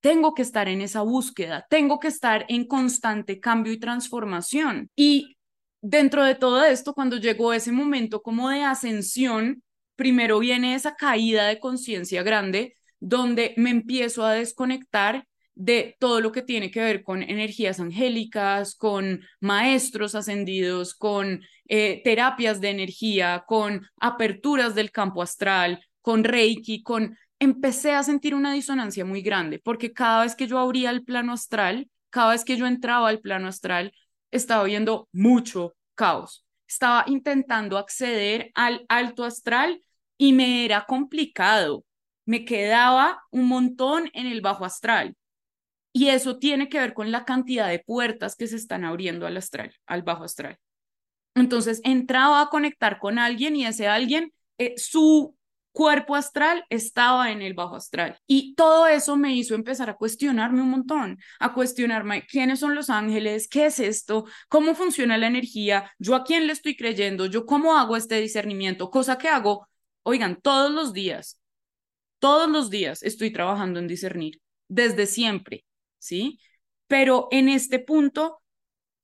tengo 0.00 0.34
que 0.34 0.42
estar 0.42 0.68
en 0.68 0.80
esa 0.80 1.02
búsqueda, 1.02 1.64
tengo 1.70 2.00
que 2.00 2.08
estar 2.08 2.44
en 2.48 2.66
constante 2.66 3.38
cambio 3.38 3.72
y 3.72 3.78
transformación. 3.78 4.90
Y 4.96 5.36
dentro 5.80 6.24
de 6.24 6.34
todo 6.34 6.64
esto, 6.64 6.92
cuando 6.92 7.18
llegó 7.18 7.52
ese 7.52 7.70
momento 7.70 8.20
como 8.20 8.48
de 8.50 8.64
ascensión, 8.64 9.62
primero 9.94 10.40
viene 10.40 10.74
esa 10.74 10.96
caída 10.96 11.46
de 11.46 11.60
conciencia 11.60 12.24
grande, 12.24 12.74
donde 12.98 13.54
me 13.56 13.70
empiezo 13.70 14.24
a 14.24 14.32
desconectar 14.32 15.24
de 15.56 15.96
todo 15.98 16.20
lo 16.20 16.32
que 16.32 16.42
tiene 16.42 16.70
que 16.70 16.80
ver 16.80 17.02
con 17.02 17.22
energías 17.22 17.80
angélicas, 17.80 18.76
con 18.76 19.22
maestros 19.40 20.14
ascendidos, 20.14 20.94
con 20.94 21.42
eh, 21.66 22.02
terapias 22.04 22.60
de 22.60 22.70
energía, 22.70 23.44
con 23.48 23.88
aperturas 23.98 24.74
del 24.74 24.92
campo 24.92 25.22
astral, 25.22 25.84
con 26.02 26.22
Reiki, 26.22 26.82
con... 26.82 27.18
Empecé 27.38 27.92
a 27.92 28.02
sentir 28.02 28.34
una 28.34 28.52
disonancia 28.52 29.04
muy 29.04 29.22
grande 29.22 29.58
porque 29.58 29.92
cada 29.92 30.22
vez 30.22 30.34
que 30.36 30.46
yo 30.46 30.58
abría 30.58 30.90
el 30.90 31.04
plano 31.04 31.32
astral, 31.32 31.90
cada 32.10 32.30
vez 32.32 32.44
que 32.44 32.56
yo 32.56 32.66
entraba 32.66 33.08
al 33.08 33.20
plano 33.20 33.48
astral, 33.48 33.92
estaba 34.30 34.64
viendo 34.64 35.08
mucho 35.12 35.74
caos. 35.94 36.46
Estaba 36.68 37.04
intentando 37.06 37.78
acceder 37.78 38.50
al 38.54 38.84
alto 38.88 39.24
astral 39.24 39.82
y 40.18 40.32
me 40.32 40.64
era 40.64 40.84
complicado. 40.86 41.84
Me 42.26 42.44
quedaba 42.44 43.22
un 43.30 43.48
montón 43.48 44.10
en 44.14 44.26
el 44.26 44.40
bajo 44.40 44.64
astral 44.64 45.14
y 45.96 46.10
eso 46.10 46.36
tiene 46.36 46.68
que 46.68 46.78
ver 46.78 46.92
con 46.92 47.10
la 47.10 47.24
cantidad 47.24 47.70
de 47.70 47.78
puertas 47.78 48.36
que 48.36 48.46
se 48.46 48.56
están 48.56 48.84
abriendo 48.84 49.26
al 49.26 49.38
astral, 49.38 49.74
al 49.86 50.02
bajo 50.02 50.24
astral. 50.24 50.58
Entonces 51.34 51.80
entraba 51.84 52.42
a 52.42 52.50
conectar 52.50 52.98
con 52.98 53.18
alguien 53.18 53.56
y 53.56 53.64
ese 53.64 53.88
alguien, 53.88 54.30
eh, 54.58 54.74
su 54.76 55.34
cuerpo 55.72 56.14
astral 56.14 56.66
estaba 56.68 57.32
en 57.32 57.40
el 57.40 57.54
bajo 57.54 57.76
astral. 57.76 58.18
Y 58.26 58.54
todo 58.56 58.86
eso 58.86 59.16
me 59.16 59.34
hizo 59.34 59.54
empezar 59.54 59.88
a 59.88 59.96
cuestionarme 59.96 60.60
un 60.60 60.68
montón, 60.68 61.18
a 61.40 61.54
cuestionarme 61.54 62.26
quiénes 62.26 62.60
son 62.60 62.74
los 62.74 62.90
ángeles, 62.90 63.48
qué 63.48 63.64
es 63.64 63.80
esto, 63.80 64.26
cómo 64.50 64.74
funciona 64.74 65.16
la 65.16 65.28
energía, 65.28 65.90
yo 65.98 66.14
a 66.14 66.24
quién 66.24 66.46
le 66.46 66.52
estoy 66.52 66.76
creyendo, 66.76 67.24
yo 67.24 67.46
cómo 67.46 67.78
hago 67.78 67.96
este 67.96 68.20
discernimiento, 68.20 68.90
cosa 68.90 69.16
que 69.16 69.28
hago, 69.28 69.66
oigan, 70.02 70.36
todos 70.42 70.70
los 70.70 70.92
días, 70.92 71.40
todos 72.18 72.50
los 72.50 72.68
días 72.68 73.02
estoy 73.02 73.32
trabajando 73.32 73.78
en 73.78 73.88
discernir, 73.88 74.42
desde 74.68 75.06
siempre. 75.06 75.65
¿Sí? 76.06 76.40
Pero 76.86 77.28
en 77.30 77.48
este 77.48 77.78
punto 77.78 78.40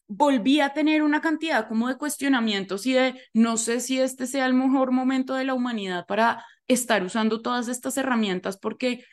volví 0.09 0.61
a 0.61 0.75
tener 0.75 1.03
una 1.03 1.21
cantidad 1.21 1.69
como 1.69 1.89
de 1.89 1.97
cuestionamientos 1.97 2.87
y 2.87 2.93
de 2.95 3.21
no 3.33 3.57
sé 3.57 3.81
si 3.81 4.01
este 4.01 4.27
sea 4.27 4.47
el 4.47 4.55
mejor 4.55 4.93
momento 4.93 5.35
de 5.35 5.45
la 5.45 5.55
humanidad 5.55 6.07
para 6.07 6.45
estar 6.69 7.03
usando 7.05 7.41
todas 7.43 7.69
estas 7.69 7.97
herramientas 7.97 8.59
porque 8.59 9.05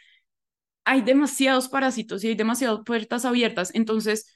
hay 0.86 1.02
demasiados 1.02 1.70
parásitos 1.70 2.24
y 2.24 2.30
hay 2.30 2.36
demasiadas 2.36 2.82
puertas 2.86 3.26
abiertas. 3.26 3.72
Entonces, 3.76 4.34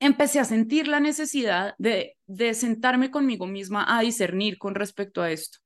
empecé 0.00 0.40
a 0.40 0.44
sentir 0.44 0.88
la 0.88 1.00
necesidad 1.00 1.74
de, 1.78 2.16
de 2.26 2.54
sentarme 2.54 3.10
conmigo 3.10 3.46
misma 3.46 3.84
a 3.96 4.00
discernir 4.02 4.58
con 4.58 4.74
respecto 4.74 5.22
a 5.22 5.30
esto. 5.30 5.58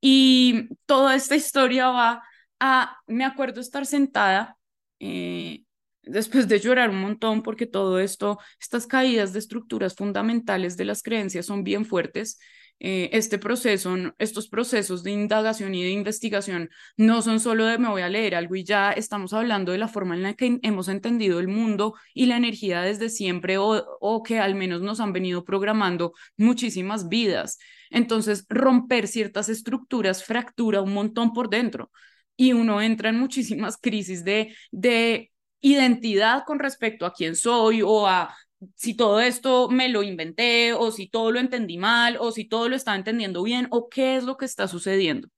Y 0.00 0.68
toda 0.86 1.16
esta 1.16 1.36
historia 1.36 1.88
va 1.88 2.22
a, 2.60 2.98
me 3.06 3.24
acuerdo 3.24 3.60
estar 3.60 3.86
sentada 3.86 4.58
eh, 5.00 5.65
después 6.06 6.48
de 6.48 6.60
llorar 6.60 6.90
un 6.90 7.00
montón 7.00 7.42
porque 7.42 7.66
todo 7.66 7.98
esto, 8.00 8.38
estas 8.60 8.86
caídas 8.86 9.32
de 9.32 9.40
estructuras 9.40 9.94
fundamentales 9.94 10.76
de 10.76 10.84
las 10.84 11.02
creencias 11.02 11.46
son 11.46 11.64
bien 11.64 11.84
fuertes. 11.84 12.38
Eh, 12.78 13.08
este 13.12 13.38
proceso, 13.38 13.96
estos 14.18 14.48
procesos 14.48 15.02
de 15.02 15.10
indagación 15.10 15.74
y 15.74 15.82
de 15.82 15.90
investigación 15.90 16.68
no 16.98 17.22
son 17.22 17.40
solo 17.40 17.64
de 17.64 17.78
me 17.78 17.88
voy 17.88 18.02
a 18.02 18.10
leer 18.10 18.34
algo 18.34 18.54
y 18.54 18.64
ya 18.64 18.92
estamos 18.92 19.32
hablando 19.32 19.72
de 19.72 19.78
la 19.78 19.88
forma 19.88 20.14
en 20.14 20.22
la 20.22 20.34
que 20.34 20.58
hemos 20.62 20.88
entendido 20.88 21.40
el 21.40 21.48
mundo 21.48 21.94
y 22.12 22.26
la 22.26 22.36
energía 22.36 22.82
desde 22.82 23.08
siempre 23.08 23.56
o, 23.56 23.82
o 24.00 24.22
que 24.22 24.40
al 24.40 24.54
menos 24.54 24.82
nos 24.82 25.00
han 25.00 25.14
venido 25.14 25.42
programando 25.42 26.12
muchísimas 26.36 27.08
vidas. 27.08 27.58
Entonces, 27.90 28.44
romper 28.50 29.08
ciertas 29.08 29.48
estructuras 29.48 30.22
fractura 30.22 30.82
un 30.82 30.92
montón 30.92 31.32
por 31.32 31.48
dentro 31.48 31.90
y 32.36 32.52
uno 32.52 32.82
entra 32.82 33.08
en 33.08 33.18
muchísimas 33.18 33.78
crisis 33.78 34.22
de, 34.24 34.54
de 34.70 35.30
identidad 35.66 36.44
con 36.46 36.58
respecto 36.58 37.06
a 37.06 37.12
quién 37.12 37.34
soy 37.34 37.82
o 37.82 38.06
a 38.06 38.34
si 38.76 38.94
todo 38.94 39.20
esto 39.20 39.68
me 39.68 39.88
lo 39.88 40.02
inventé 40.02 40.72
o 40.72 40.90
si 40.92 41.08
todo 41.08 41.32
lo 41.32 41.40
entendí 41.40 41.76
mal 41.76 42.16
o 42.20 42.30
si 42.32 42.44
todo 42.46 42.68
lo 42.68 42.76
estaba 42.76 42.96
entendiendo 42.96 43.42
bien 43.42 43.66
o 43.70 43.88
qué 43.88 44.16
es 44.16 44.24
lo 44.24 44.36
que 44.36 44.44
está 44.44 44.68
sucediendo. 44.68 45.28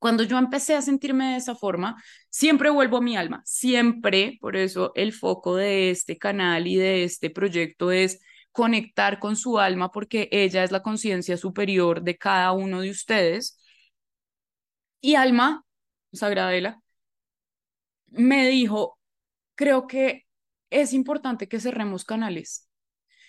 Cuando 0.00 0.24
yo 0.24 0.36
empecé 0.38 0.74
a 0.74 0.82
sentirme 0.82 1.32
de 1.32 1.36
esa 1.36 1.54
forma, 1.54 2.02
siempre 2.28 2.70
vuelvo 2.70 2.96
a 2.96 3.00
mi 3.00 3.16
alma, 3.16 3.42
siempre, 3.44 4.38
por 4.40 4.56
eso 4.56 4.90
el 4.96 5.12
foco 5.12 5.54
de 5.54 5.90
este 5.90 6.18
canal 6.18 6.66
y 6.66 6.76
de 6.76 7.04
este 7.04 7.30
proyecto 7.30 7.92
es 7.92 8.20
conectar 8.50 9.20
con 9.20 9.36
su 9.36 9.60
alma 9.60 9.90
porque 9.92 10.28
ella 10.32 10.64
es 10.64 10.72
la 10.72 10.82
conciencia 10.82 11.36
superior 11.36 12.02
de 12.02 12.18
cada 12.18 12.50
uno 12.52 12.80
de 12.80 12.90
ustedes. 12.90 13.58
Y 15.00 15.14
alma, 15.14 15.64
Sagradela, 16.12 16.80
me 18.10 18.48
dijo, 18.48 18.98
creo 19.62 19.86
que 19.86 20.26
es 20.70 20.92
importante 20.92 21.46
que 21.46 21.60
cerremos 21.60 22.04
canales. 22.04 22.68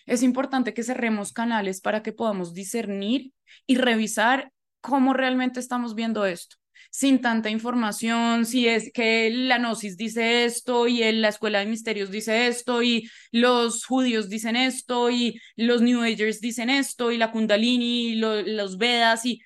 es 0.08 0.24
importante 0.24 0.74
que 0.74 0.82
cerremos 0.82 1.32
canales 1.32 1.80
para 1.80 2.02
que 2.02 2.12
podamos 2.12 2.56
discernir 2.56 3.34
y 3.68 3.78
revisar 3.78 4.52
cómo 4.82 5.14
realmente 5.14 5.60
estamos 5.60 5.94
viendo 5.94 6.26
esto 6.26 6.56
sin 6.90 7.22
tanta 7.22 7.50
información, 7.52 8.46
si 8.46 8.68
es 8.68 8.92
que 8.92 9.30
la 9.32 9.60
Gnosis 9.60 9.96
dice 9.96 10.46
esto 10.46 10.88
y 10.88 11.00
la 11.12 11.30
Escuela 11.30 11.60
de 11.60 11.68
Misterios 11.68 12.10
dice 12.10 12.48
esto 12.48 12.82
y 12.82 13.08
los 13.32 13.86
judíos 13.86 14.28
dicen 14.28 14.56
esto 14.56 15.12
y 15.12 15.40
los 15.56 15.82
New 15.82 16.02
Agers 16.02 16.42
dicen 16.42 16.70
esto 16.72 17.12
y 17.12 17.18
la 17.18 17.32
Kundalini 17.32 18.10
y 18.10 18.16
los 18.16 18.78
Vedas 18.78 19.26
y 19.26 19.40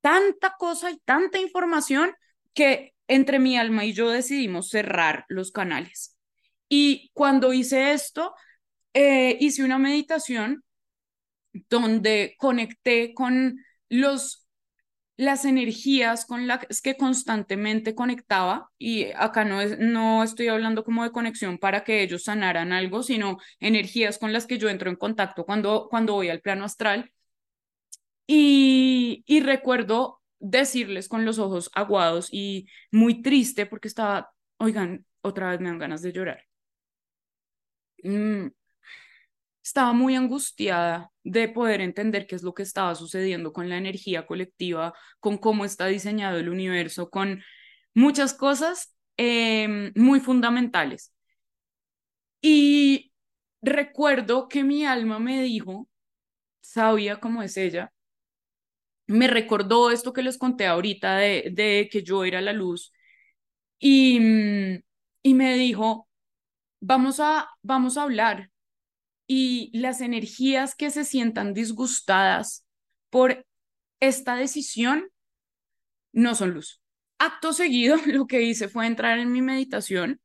tanta 0.00 0.54
cosa 0.58 0.90
y 0.90 0.98
tanta 1.04 1.38
información 1.38 2.12
que 2.54 2.94
entre 3.08 3.38
mi 3.38 3.56
alma 3.58 3.84
y 3.84 3.92
yo 3.92 4.10
decidimos 4.10 4.68
cerrar 4.70 5.24
los 5.28 5.50
canales. 5.52 6.16
Y 6.68 7.10
cuando 7.14 7.52
hice 7.52 7.92
esto, 7.92 8.34
eh, 8.94 9.36
hice 9.40 9.64
una 9.64 9.78
meditación 9.78 10.62
donde 11.68 12.34
conecté 12.38 13.14
con 13.14 13.58
los 13.88 14.48
las 15.18 15.44
energías 15.44 16.24
con 16.26 16.46
las 16.46 16.80
que 16.80 16.96
constantemente 16.96 17.94
conectaba, 17.94 18.70
y 18.78 19.06
acá 19.16 19.44
no, 19.44 19.60
es, 19.60 19.78
no 19.78 20.22
estoy 20.22 20.46
hablando 20.48 20.84
como 20.84 21.02
de 21.04 21.10
conexión 21.12 21.58
para 21.58 21.82
que 21.84 22.02
ellos 22.02 22.24
sanaran 22.24 22.72
algo, 22.72 23.02
sino 23.02 23.38
energías 23.60 24.18
con 24.18 24.32
las 24.32 24.46
que 24.46 24.58
yo 24.58 24.68
entro 24.70 24.90
en 24.90 24.96
contacto 24.96 25.44
cuando, 25.44 25.88
cuando 25.90 26.14
voy 26.14 26.28
al 26.30 26.40
plano 26.40 26.64
astral. 26.64 27.10
Y, 28.26 29.24
y 29.26 29.40
recuerdo 29.40 30.20
decirles 30.40 31.08
con 31.08 31.24
los 31.24 31.38
ojos 31.38 31.70
aguados 31.74 32.28
y 32.32 32.68
muy 32.92 33.22
triste 33.22 33.66
porque 33.66 33.88
estaba, 33.88 34.32
oigan, 34.58 35.06
otra 35.22 35.50
vez 35.50 35.60
me 35.60 35.68
dan 35.68 35.78
ganas 35.78 36.02
de 36.02 36.12
llorar. 36.12 36.44
Mm, 38.02 38.48
estaba 39.62 39.92
muy 39.92 40.16
angustiada 40.16 41.10
de 41.24 41.48
poder 41.48 41.80
entender 41.80 42.26
qué 42.26 42.36
es 42.36 42.42
lo 42.42 42.54
que 42.54 42.62
estaba 42.62 42.94
sucediendo 42.94 43.52
con 43.52 43.68
la 43.68 43.76
energía 43.76 44.26
colectiva, 44.26 44.94
con 45.20 45.38
cómo 45.38 45.64
está 45.64 45.86
diseñado 45.86 46.38
el 46.38 46.48
universo, 46.48 47.10
con 47.10 47.42
muchas 47.94 48.34
cosas 48.34 48.94
em, 49.16 49.92
muy 49.94 50.20
fundamentales. 50.20 51.12
Y 52.40 53.12
recuerdo 53.62 54.48
que 54.48 54.64
mi 54.64 54.84
alma 54.86 55.18
me 55.18 55.42
dijo, 55.42 55.88
sabía 56.60 57.20
cómo 57.20 57.42
es 57.42 57.56
ella, 57.56 57.92
me 59.08 59.28
recordó 59.28 59.90
esto 59.92 60.12
que 60.14 60.22
les 60.22 60.38
conté 60.38 60.66
ahorita 60.68 61.16
de, 61.16 61.50
de 61.52 61.88
que 61.92 62.02
yo 62.04 62.24
era 62.24 62.40
la 62.42 62.54
luz 62.54 62.92
y, 63.78 64.18
y 65.22 65.34
me 65.34 65.54
dijo, 65.56 66.08
vamos 66.80 67.20
a, 67.20 67.50
vamos 67.62 67.96
a 67.98 68.04
hablar, 68.04 68.50
y 69.26 69.70
las 69.78 70.00
energías 70.00 70.74
que 70.74 70.90
se 70.90 71.04
sientan 71.04 71.54
disgustadas 71.54 72.66
por 73.10 73.46
esta 74.00 74.36
decisión 74.36 75.10
no 76.12 76.34
son 76.34 76.50
luz. 76.52 76.80
Acto 77.18 77.52
seguido, 77.52 77.96
lo 78.06 78.26
que 78.26 78.42
hice 78.42 78.68
fue 78.68 78.86
entrar 78.86 79.18
en 79.18 79.32
mi 79.32 79.42
meditación 79.42 80.20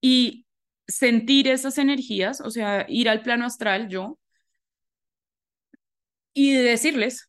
y 0.00 0.46
sentir 0.88 1.48
esas 1.48 1.78
energías, 1.78 2.40
o 2.40 2.50
sea, 2.50 2.86
ir 2.88 3.08
al 3.08 3.22
plano 3.22 3.46
astral 3.46 3.88
yo 3.88 4.18
y 6.34 6.52
decirles, 6.54 7.28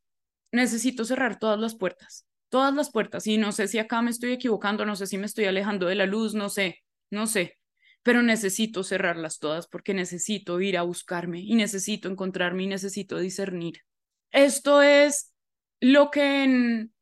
necesito 0.52 1.06
cerrar 1.06 1.40
todas 1.40 1.60
las 1.60 1.76
puertas, 1.76 2.28
todas 2.50 2.74
las 2.74 2.92
puertas, 2.92 3.28
y 3.28 3.38
no 3.38 3.52
sé 3.52 3.68
si 3.68 3.80
acá 3.80 4.02
me 4.02 4.12
estoy 4.12 4.32
equivocando, 4.32 4.86
no 4.86 4.96
sé 4.96 5.08
si 5.08 5.18
me 5.18 5.26
estoy 5.26 5.46
alejando 5.46 5.88
de 5.88 5.96
la 5.96 6.06
luz, 6.06 6.34
no 6.34 6.50
sé, 6.50 6.84
no 7.10 7.28
sé, 7.28 7.58
pero 8.04 8.24
necesito 8.24 8.84
cerrarlas 8.84 9.40
todas 9.40 9.68
porque 9.68 9.94
necesito 9.94 10.62
ir 10.62 10.78
a 10.78 10.84
buscarme 10.84 11.42
y 11.42 11.56
necesito 11.56 12.10
encontrarme 12.10 12.64
y 12.64 12.68
necesito 12.68 13.20
discernir. 13.20 13.82
Esto 14.32 14.82
es 14.82 15.34
lo 15.82 16.10
que 16.10 16.44
en 16.44 16.94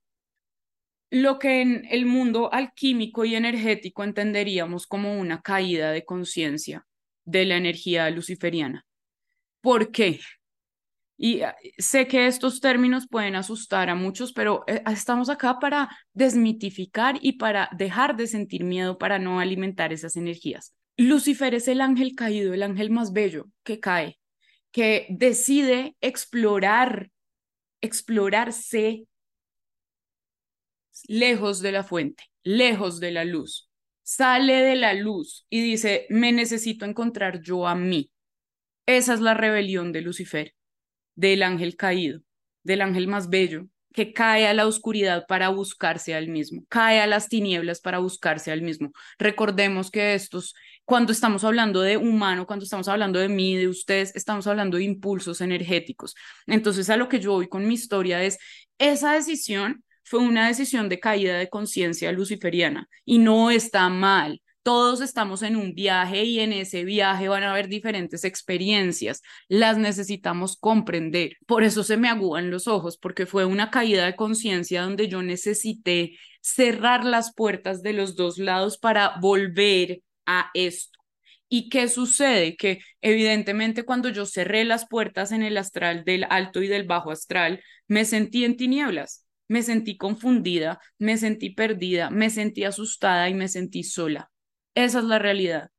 lo 1.12 1.40
que 1.40 1.62
en 1.62 1.86
el 1.92 2.06
mundo 2.06 2.52
alquímico 2.52 3.24
y 3.24 3.36
energético 3.36 4.04
entenderíamos 4.04 4.88
como 4.88 5.18
una 5.18 5.42
caída 5.42 5.92
de 5.92 6.04
conciencia 6.04 6.86
de 7.24 7.46
la 7.46 7.58
energía 7.58 8.10
luciferiana. 8.10 8.86
¿Por 9.62 9.92
qué? 9.92 10.20
Y 11.18 11.42
ah, 11.42 11.56
sé 11.78 12.08
que 12.08 12.28
estos 12.28 12.60
términos 12.60 13.08
pueden 13.10 13.36
asustar 13.36 13.90
a 13.90 13.96
muchos, 13.96 14.34
pero 14.34 14.64
eh, 14.68 14.82
estamos 14.92 15.30
acá 15.30 15.60
para 15.60 15.90
desmitificar 16.14 17.18
y 17.22 17.34
para 17.34 17.70
dejar 17.78 18.16
de 18.16 18.28
sentir 18.28 18.64
miedo 18.64 18.98
para 18.98 19.20
no 19.20 19.40
alimentar 19.40 19.94
esas 19.94 20.16
energías. 20.18 20.74
Lucifer 20.98 21.54
es 21.54 21.68
el 21.68 21.82
ángel 21.82 22.16
caído, 22.16 22.54
el 22.54 22.64
ángel 22.64 22.90
más 22.90 23.12
bello 23.12 23.48
que 23.64 23.80
cae, 23.80 24.20
que 24.72 25.08
decide 25.10 25.96
explorar, 26.02 27.12
explorarse 27.82 29.06
lejos 31.08 31.62
de 31.62 31.72
la 31.72 31.84
fuente, 31.84 32.24
lejos 32.44 33.00
de 33.00 33.12
la 33.12 33.26
luz. 33.26 33.70
Sale 34.04 34.54
de 34.64 34.76
la 34.76 34.94
luz 34.94 35.46
y 35.50 35.62
dice, 35.62 36.06
me 36.10 36.32
necesito 36.32 36.86
encontrar 36.86 37.42
yo 37.42 37.68
a 37.68 37.76
mí. 37.76 38.12
Esa 38.86 39.16
es 39.16 39.20
la 39.20 39.34
rebelión 39.34 39.92
de 39.92 40.02
Lucifer, 40.02 40.54
del 41.16 41.44
ángel 41.44 41.76
caído, 41.76 42.22
del 42.64 42.82
ángel 42.82 43.08
más 43.08 43.30
bello, 43.30 43.68
que 43.96 44.12
cae 44.12 44.46
a 44.46 44.54
la 44.54 44.68
oscuridad 44.68 45.26
para 45.26 45.50
buscarse 45.50 46.14
al 46.14 46.28
mismo, 46.28 46.64
cae 46.68 47.00
a 47.00 47.08
las 47.08 47.30
tinieblas 47.30 47.80
para 47.80 48.00
buscarse 48.00 48.52
al 48.52 48.62
mismo. 48.62 48.92
Recordemos 49.18 49.90
que 49.90 50.14
estos, 50.14 50.54
cuando 50.84 51.14
estamos 51.14 51.46
hablando 51.46 51.82
de 51.82 51.96
humano, 51.96 52.46
cuando 52.46 52.66
estamos 52.66 52.90
hablando 52.90 53.20
de 53.20 53.30
mí, 53.30 53.56
de 53.56 53.70
ustedes, 53.70 54.14
estamos 54.16 54.48
hablando 54.48 54.78
de 54.78 54.84
impulsos 54.84 55.40
energéticos. 55.40 56.14
Entonces, 56.46 56.90
a 56.90 56.98
lo 56.98 57.08
que 57.08 57.22
yo 57.22 57.32
voy 57.32 57.48
con 57.48 57.66
mi 57.66 57.74
historia 57.74 58.22
es, 58.22 58.38
esa 58.78 59.14
decisión 59.14 59.84
fue 60.04 60.20
una 60.20 60.48
decisión 60.48 60.90
de 60.90 61.00
caída 61.00 61.38
de 61.38 61.50
conciencia 61.50 62.12
luciferiana 62.12 62.90
y 63.06 63.18
no 63.20 63.50
está 63.50 63.88
mal 63.90 64.42
todos 64.66 65.02
estamos 65.02 65.44
en 65.44 65.58
un 65.58 65.76
viaje 65.76 66.24
y 66.24 66.40
en 66.40 66.52
ese 66.52 66.86
viaje 66.86 67.28
van 67.28 67.44
a 67.44 67.52
haber 67.52 67.68
diferentes 67.68 68.24
experiencias. 68.24 69.22
Las 69.48 69.78
necesitamos 69.78 70.58
comprender. 70.58 71.38
Por 71.46 71.64
eso 71.64 71.84
se 71.84 71.98
me 71.98 72.10
agúan 72.10 72.50
los 72.50 72.68
ojos, 72.68 72.98
porque 72.98 73.28
fue 73.28 73.46
una 73.46 73.70
caída 73.70 74.08
de 74.08 74.16
conciencia 74.16 74.82
donde 74.82 75.08
yo 75.08 75.22
necesité 75.22 76.18
cerrar 76.42 77.06
las 77.06 77.32
puertas 77.36 77.84
de 77.84 77.94
los 77.94 78.16
dos 78.16 78.40
lados 78.40 78.80
para 78.80 79.20
volver 79.22 80.02
a 80.26 80.50
esto. 80.56 80.98
¿Y 81.48 81.70
qué 81.70 81.88
sucede? 81.88 82.56
Que 82.58 82.80
evidentemente 83.02 83.84
cuando 83.84 84.10
yo 84.10 84.26
cerré 84.26 84.66
las 84.66 84.88
puertas 84.88 85.32
en 85.32 85.44
el 85.44 85.58
astral 85.58 86.04
del 86.06 86.26
alto 86.32 86.64
y 86.64 86.68
del 86.68 86.88
bajo 86.88 87.12
astral, 87.12 87.62
me 87.88 88.04
sentí 88.04 88.46
en 88.46 88.58
tinieblas, 88.58 89.28
me 89.48 89.62
sentí 89.62 89.96
confundida, 89.96 90.80
me 90.98 91.18
sentí 91.18 91.52
perdida, 91.52 92.10
me 92.10 92.32
sentí 92.32 92.64
asustada 92.64 93.30
y 93.30 93.36
me 93.36 93.48
sentí 93.48 93.84
sola. 93.84 94.32
Esa 94.76 95.00
es 95.00 95.06
la 95.06 95.20
realidad. 95.20 95.70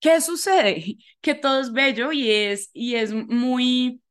¿Qué 0.00 0.20
sucede? 0.20 0.96
Que 1.20 1.34
todo 1.34 1.60
es 1.60 1.72
bello 1.72 2.12
y 2.12 2.30
es, 2.30 2.70
y 2.72 2.94
es 2.96 3.12
muy 3.12 4.02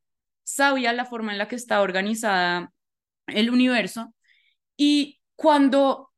sabia 0.43 0.93
la 0.93 1.05
forma 1.05 1.31
en 1.31 1.37
la 1.37 1.47
que 1.47 1.55
está 1.55 1.81
organizada 1.81 2.73
el 3.27 3.49
universo. 3.49 4.13
Y 4.77 5.19
cuando 5.35 6.11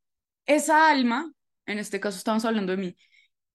esa 0.46 0.90
alma, 0.92 1.32
en 1.66 1.80
este 1.80 2.00
caso 2.00 2.18
estamos 2.18 2.46
hablando 2.46 2.72
de 2.74 2.78
mí, 2.78 2.98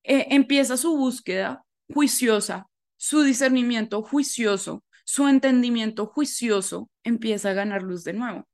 eh, 0.05 0.29
empieza 0.31 0.77
su 0.77 0.97
búsqueda 0.97 1.65
juiciosa, 1.93 2.69
su 2.97 3.23
discernimiento 3.23 4.03
juicioso, 4.03 4.85
su 5.05 5.29
entendimiento 5.29 6.07
juicioso, 6.07 6.91
empieza 7.05 7.51
a 7.51 7.55
ganar 7.55 7.83
luz 7.83 8.05
de 8.05 8.15
nuevo 8.15 8.49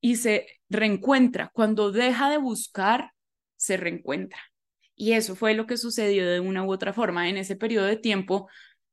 y 0.00 0.16
se 0.16 0.48
reencuentra. 0.68 1.50
Cuando 1.54 1.92
deja 1.92 2.30
de 2.30 2.38
buscar, 2.38 3.12
se 3.56 3.76
reencuentra. 3.76 4.40
Y 5.02 5.14
eso 5.14 5.34
fue 5.34 5.54
lo 5.54 5.66
que 5.66 5.78
sucedió 5.78 6.30
de 6.30 6.38
una 6.38 6.62
u 6.62 6.72
otra 6.72 6.92
forma. 6.92 7.28
En 7.28 7.36
ese 7.36 7.56
periodo 7.56 7.86
de 7.86 7.96
tiempo 7.96 8.48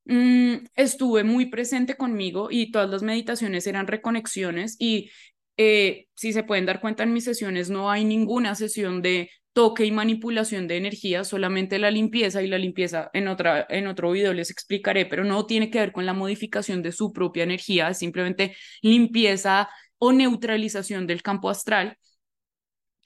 mm, 0.05 0.55
estuve 0.75 1.23
muy 1.23 1.51
presente 1.51 1.97
conmigo 1.97 2.47
y 2.49 2.71
todas 2.71 2.89
las 2.89 3.03
meditaciones 3.03 3.67
eran 3.67 3.85
reconexiones 3.85 4.75
y 4.79 5.11
eh, 5.57 6.07
si 6.15 6.33
se 6.33 6.41
pueden 6.41 6.65
dar 6.65 6.81
cuenta 6.81 7.03
en 7.03 7.13
mis 7.13 7.25
sesiones 7.25 7.69
no 7.69 7.91
hay 7.91 8.05
ninguna 8.05 8.55
sesión 8.55 9.03
de 9.03 9.29
toque 9.53 9.85
y 9.85 9.91
manipulación 9.91 10.67
de 10.67 10.77
energía, 10.77 11.23
solamente 11.23 11.77
la 11.77 11.91
limpieza 11.91 12.41
y 12.41 12.47
la 12.47 12.57
limpieza 12.57 13.11
en, 13.13 13.27
otra, 13.27 13.67
en 13.69 13.85
otro 13.85 14.09
video 14.09 14.33
les 14.33 14.49
explicaré, 14.49 15.05
pero 15.05 15.23
no 15.25 15.45
tiene 15.45 15.69
que 15.69 15.79
ver 15.79 15.91
con 15.91 16.07
la 16.07 16.13
modificación 16.13 16.81
de 16.81 16.91
su 16.91 17.13
propia 17.13 17.43
energía, 17.43 17.93
simplemente 17.93 18.55
limpieza 18.81 19.69
o 19.99 20.11
neutralización 20.11 21.05
del 21.05 21.21
campo 21.21 21.51
astral 21.51 21.99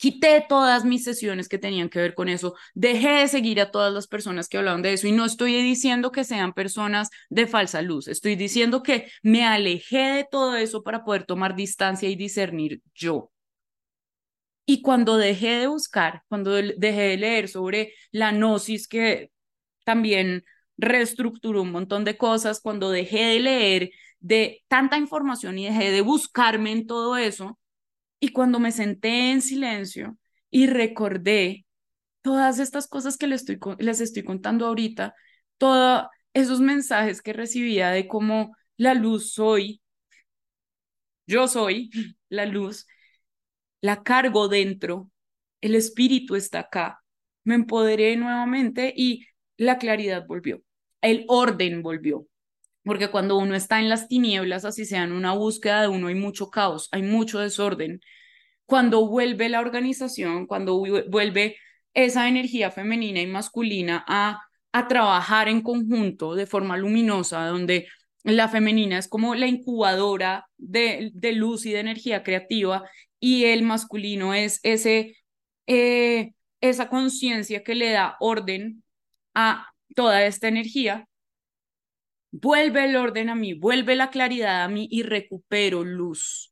quité 0.03 0.45
todas 0.49 0.83
mis 0.83 1.05
sesiones 1.05 1.47
que 1.47 1.57
tenían 1.57 1.87
que 1.87 1.99
ver 1.99 2.13
con 2.13 2.27
eso, 2.27 2.55
dejé 2.73 3.07
de 3.21 3.27
seguir 3.29 3.61
a 3.61 3.71
todas 3.71 3.93
las 3.93 4.05
personas 4.07 4.49
que 4.49 4.57
hablaban 4.57 4.81
de 4.81 4.91
eso 4.91 5.07
y 5.07 5.13
no 5.13 5.23
estoy 5.23 5.61
diciendo 5.61 6.11
que 6.11 6.25
sean 6.25 6.51
personas 6.51 7.09
de 7.29 7.47
falsa 7.47 7.81
luz, 7.81 8.09
estoy 8.09 8.35
diciendo 8.35 8.83
que 8.83 9.07
me 9.21 9.45
alejé 9.45 9.99
de 10.15 10.27
todo 10.29 10.57
eso 10.57 10.83
para 10.83 11.05
poder 11.05 11.23
tomar 11.23 11.55
distancia 11.55 12.09
y 12.09 12.17
discernir 12.17 12.81
yo. 12.93 13.31
Y 14.65 14.81
cuando 14.81 15.15
dejé 15.15 15.59
de 15.59 15.67
buscar, 15.67 16.23
cuando 16.27 16.51
dejé 16.51 17.01
de 17.01 17.17
leer 17.17 17.47
sobre 17.47 17.93
la 18.11 18.33
gnosis, 18.33 18.89
que 18.89 19.31
también 19.85 20.43
reestructuró 20.75 21.61
un 21.61 21.71
montón 21.71 22.03
de 22.03 22.17
cosas, 22.17 22.59
cuando 22.59 22.89
dejé 22.89 23.23
de 23.23 23.39
leer 23.39 23.91
de 24.19 24.65
tanta 24.67 24.97
información 24.97 25.57
y 25.59 25.65
dejé 25.67 25.91
de 25.91 26.01
buscarme 26.01 26.73
en 26.73 26.87
todo 26.87 27.15
eso, 27.15 27.57
y 28.23 28.29
cuando 28.29 28.57
me 28.57 28.71
senté 28.71 29.31
en 29.31 29.41
silencio 29.41 30.17
y 30.49 30.67
recordé 30.67 31.65
todas 32.21 32.57
estas 32.59 32.88
cosas 32.88 33.17
que 33.17 33.27
les 33.27 33.41
estoy, 33.41 33.59
les 33.79 33.99
estoy 33.99 34.23
contando 34.23 34.65
ahorita, 34.65 35.13
todos 35.57 36.07
esos 36.33 36.62
mensajes 36.62 37.21
que 37.21 37.33
recibía 37.33 37.89
de 37.89 38.07
cómo 38.07 38.55
la 38.77 38.93
luz 38.93 39.33
soy, 39.33 39.81
yo 41.27 41.49
soy 41.49 41.89
la 42.29 42.45
luz, 42.45 42.88
la 43.81 44.03
cargo 44.03 44.47
dentro, 44.47 45.12
el 45.59 45.75
espíritu 45.75 46.38
está 46.38 46.59
acá, 46.59 47.03
me 47.43 47.55
empoderé 47.55 48.15
nuevamente 48.15 48.93
y 48.95 49.27
la 49.57 49.77
claridad 49.79 50.25
volvió, 50.25 50.63
el 51.01 51.25
orden 51.27 51.81
volvió. 51.81 52.25
Porque 52.83 53.09
cuando 53.09 53.37
uno 53.37 53.55
está 53.55 53.79
en 53.79 53.89
las 53.89 54.07
tinieblas, 54.07 54.65
así 54.65 54.85
sea 54.85 55.03
en 55.03 55.13
una 55.13 55.33
búsqueda 55.33 55.81
de 55.81 55.87
uno, 55.87 56.07
hay 56.07 56.15
mucho 56.15 56.49
caos, 56.49 56.89
hay 56.91 57.01
mucho 57.01 57.39
desorden. 57.39 58.01
Cuando 58.65 59.07
vuelve 59.07 59.49
la 59.49 59.61
organización, 59.61 60.47
cuando 60.47 60.77
vuelve 61.09 61.57
esa 61.93 62.27
energía 62.27 62.71
femenina 62.71 63.21
y 63.21 63.27
masculina 63.27 64.03
a, 64.07 64.41
a 64.71 64.87
trabajar 64.87 65.47
en 65.47 65.61
conjunto 65.61 66.35
de 66.35 66.47
forma 66.47 66.77
luminosa, 66.77 67.45
donde 67.47 67.87
la 68.23 68.47
femenina 68.47 68.97
es 68.97 69.07
como 69.07 69.35
la 69.35 69.47
incubadora 69.47 70.47
de, 70.57 71.11
de 71.13 71.33
luz 71.33 71.65
y 71.65 71.73
de 71.73 71.79
energía 71.79 72.23
creativa 72.23 72.83
y 73.19 73.45
el 73.45 73.63
masculino 73.63 74.33
es 74.33 74.59
ese, 74.63 75.15
eh, 75.67 76.33
esa 76.61 76.89
conciencia 76.89 77.63
que 77.63 77.75
le 77.75 77.91
da 77.91 78.17
orden 78.19 78.83
a 79.33 79.71
toda 79.95 80.25
esta 80.25 80.47
energía, 80.47 81.07
vuelve 82.33 82.85
el 82.85 82.95
orden 82.95 83.29
a 83.29 83.35
mí, 83.35 83.53
vuelve 83.53 83.95
la 83.95 84.09
claridad 84.09 84.63
a 84.63 84.67
mí 84.67 84.87
y 84.89 85.03
recupero 85.03 85.83
luz. 85.83 86.51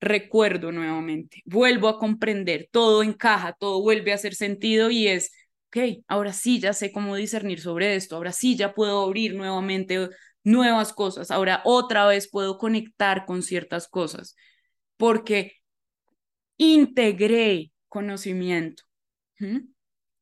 Recuerdo 0.00 0.72
nuevamente, 0.72 1.42
vuelvo 1.44 1.88
a 1.88 1.98
comprender, 1.98 2.68
todo 2.70 3.02
encaja, 3.02 3.52
todo 3.58 3.82
vuelve 3.82 4.12
a 4.12 4.14
hacer 4.14 4.34
sentido 4.34 4.90
y 4.90 5.08
es, 5.08 5.32
ok, 5.68 6.04
ahora 6.08 6.32
sí 6.32 6.58
ya 6.58 6.72
sé 6.72 6.90
cómo 6.90 7.16
discernir 7.16 7.60
sobre 7.60 7.96
esto, 7.96 8.16
ahora 8.16 8.32
sí 8.32 8.56
ya 8.56 8.72
puedo 8.72 9.04
abrir 9.04 9.34
nuevamente 9.34 10.08
nuevas 10.42 10.94
cosas, 10.94 11.30
ahora 11.30 11.60
otra 11.64 12.06
vez 12.06 12.30
puedo 12.30 12.56
conectar 12.56 13.26
con 13.26 13.42
ciertas 13.42 13.88
cosas, 13.88 14.36
porque 14.96 15.56
integré 16.56 17.72
conocimiento, 17.88 18.84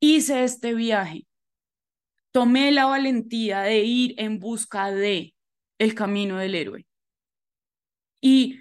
hice 0.00 0.42
este 0.42 0.74
viaje, 0.74 1.27
tomé 2.32 2.72
la 2.72 2.86
valentía 2.86 3.60
de 3.62 3.84
ir 3.84 4.14
en 4.18 4.38
busca 4.38 4.90
de 4.90 5.34
el 5.78 5.94
camino 5.94 6.38
del 6.38 6.54
héroe. 6.54 6.86
Y 8.20 8.60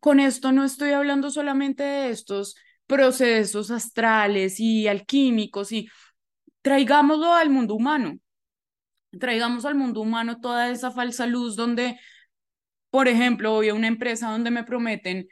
con 0.00 0.20
esto 0.20 0.52
no 0.52 0.64
estoy 0.64 0.90
hablando 0.90 1.30
solamente 1.30 1.82
de 1.82 2.10
estos 2.10 2.56
procesos 2.86 3.70
astrales 3.70 4.60
y 4.60 4.88
alquímicos 4.88 5.72
y 5.72 5.88
traigámoslo 6.62 7.32
al 7.34 7.50
mundo 7.50 7.74
humano. 7.74 8.18
Traigamos 9.18 9.64
al 9.64 9.74
mundo 9.74 10.00
humano 10.00 10.40
toda 10.40 10.70
esa 10.70 10.90
falsa 10.90 11.26
luz 11.26 11.56
donde, 11.56 11.98
por 12.90 13.08
ejemplo, 13.08 13.52
voy 13.52 13.68
a 13.68 13.74
una 13.74 13.88
empresa 13.88 14.30
donde 14.30 14.50
me 14.50 14.64
prometen 14.64 15.28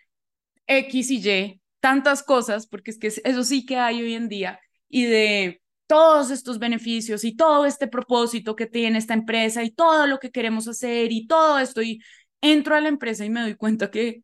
X 0.67 1.11
y 1.11 1.29
Y, 1.29 1.61
tantas 1.81 2.23
cosas, 2.23 2.67
porque 2.67 2.91
es 2.91 2.99
que 2.99 3.09
eso 3.09 3.45
sí 3.45 3.67
que 3.67 3.77
hay 3.77 4.03
hoy 4.03 4.15
en 4.15 4.29
día, 4.29 4.61
y 4.89 5.05
de 5.05 5.63
todos 5.87 6.31
estos 6.31 6.59
beneficios 6.59 7.25
y 7.25 7.37
todo 7.37 7.67
este 7.67 7.87
propósito 7.89 8.57
que 8.57 8.67
tiene 8.67 8.99
esta 8.99 9.15
empresa 9.15 9.63
y 9.65 9.71
todo 9.71 10.07
lo 10.07 10.19
que 10.19 10.31
queremos 10.31 10.69
hacer 10.69 11.13
y 11.13 11.27
todo 11.27 11.59
esto, 11.59 11.83
y 11.83 12.01
entro 12.41 12.75
a 12.77 12.81
la 12.81 12.89
empresa 12.89 13.25
y 13.25 13.31
me 13.31 13.43
doy 13.43 13.55
cuenta 13.57 13.91
que 13.91 14.23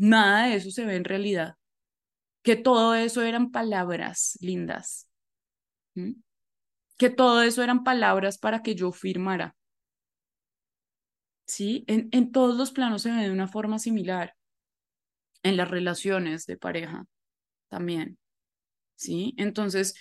Nada 0.00 0.46
de 0.46 0.54
eso 0.56 0.70
se 0.70 0.86
ve 0.86 0.96
en 0.96 1.04
realidad. 1.04 1.56
Que 2.42 2.56
todo 2.56 2.94
eso 2.94 3.22
eran 3.22 3.50
palabras 3.50 4.38
lindas. 4.40 5.08
Que 6.96 7.10
todo 7.10 7.42
eso 7.42 7.62
eran 7.62 7.84
palabras 7.84 8.38
para 8.38 8.62
que 8.62 8.74
yo 8.74 8.92
firmara. 8.92 9.54
¿Sí? 11.46 11.84
En, 11.86 12.08
en 12.12 12.32
todos 12.32 12.56
los 12.56 12.72
planos 12.72 13.02
se 13.02 13.10
ve 13.10 13.24
de 13.24 13.30
una 13.30 13.46
forma 13.46 13.78
similar. 13.78 14.34
En 15.42 15.58
las 15.58 15.68
relaciones 15.68 16.46
de 16.46 16.56
pareja 16.56 17.04
también. 17.68 18.18
¿Sí? 18.94 19.34
Entonces, 19.36 19.94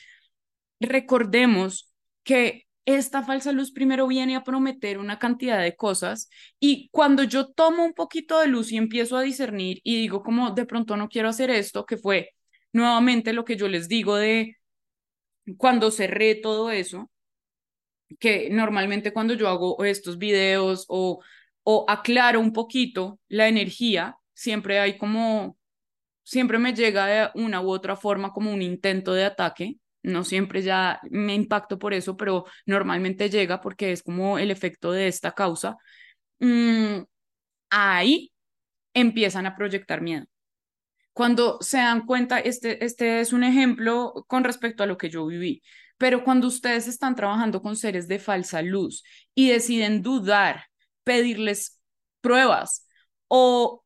recordemos 0.79 1.91
que 2.23 2.65
esta 2.85 3.23
falsa 3.23 3.51
luz 3.51 3.71
primero 3.71 4.07
viene 4.07 4.35
a 4.35 4.43
prometer 4.43 4.97
una 4.97 5.19
cantidad 5.19 5.61
de 5.61 5.75
cosas 5.75 6.29
y 6.59 6.89
cuando 6.91 7.23
yo 7.23 7.47
tomo 7.51 7.85
un 7.85 7.93
poquito 7.93 8.39
de 8.39 8.47
luz 8.47 8.71
y 8.71 8.77
empiezo 8.77 9.17
a 9.17 9.21
discernir 9.21 9.79
y 9.83 9.97
digo 9.97 10.23
como 10.23 10.51
de 10.51 10.65
pronto 10.65 10.97
no 10.97 11.09
quiero 11.09 11.29
hacer 11.29 11.49
esto, 11.51 11.85
que 11.85 11.97
fue 11.97 12.31
nuevamente 12.73 13.33
lo 13.33 13.45
que 13.45 13.57
yo 13.57 13.67
les 13.67 13.87
digo 13.87 14.15
de 14.15 14.55
cuando 15.57 15.91
cerré 15.91 16.35
todo 16.35 16.71
eso, 16.71 17.09
que 18.19 18.49
normalmente 18.49 19.13
cuando 19.13 19.33
yo 19.33 19.47
hago 19.47 19.83
estos 19.85 20.17
videos 20.17 20.85
o, 20.87 21.19
o 21.63 21.85
aclaro 21.87 22.39
un 22.39 22.53
poquito 22.53 23.19
la 23.27 23.47
energía, 23.47 24.15
siempre 24.33 24.79
hay 24.79 24.97
como, 24.97 25.57
siempre 26.23 26.59
me 26.59 26.73
llega 26.73 27.05
de 27.07 27.29
una 27.35 27.61
u 27.61 27.69
otra 27.69 27.95
forma 27.95 28.31
como 28.31 28.51
un 28.51 28.61
intento 28.61 29.13
de 29.13 29.25
ataque 29.25 29.77
no 30.03 30.23
siempre 30.23 30.61
ya 30.61 30.99
me 31.09 31.35
impacto 31.35 31.79
por 31.79 31.93
eso, 31.93 32.17
pero 32.17 32.45
normalmente 32.65 33.29
llega 33.29 33.61
porque 33.61 33.91
es 33.91 34.03
como 34.03 34.39
el 34.39 34.51
efecto 34.51 34.91
de 34.91 35.07
esta 35.07 35.31
causa, 35.33 35.77
mm, 36.39 37.03
ahí 37.69 38.31
empiezan 38.93 39.45
a 39.45 39.55
proyectar 39.55 40.01
miedo. 40.01 40.25
Cuando 41.13 41.57
se 41.61 41.77
dan 41.77 42.05
cuenta, 42.05 42.39
este, 42.39 42.83
este 42.85 43.19
es 43.21 43.33
un 43.33 43.43
ejemplo 43.43 44.25
con 44.27 44.43
respecto 44.43 44.83
a 44.83 44.85
lo 44.87 44.97
que 44.97 45.09
yo 45.09 45.25
viví, 45.25 45.61
pero 45.97 46.23
cuando 46.23 46.47
ustedes 46.47 46.87
están 46.87 47.15
trabajando 47.15 47.61
con 47.61 47.75
seres 47.75 48.07
de 48.07 48.19
falsa 48.19 48.61
luz 48.61 49.03
y 49.35 49.49
deciden 49.49 50.01
dudar, 50.01 50.65
pedirles 51.03 51.81
pruebas 52.21 52.87
o 53.27 53.83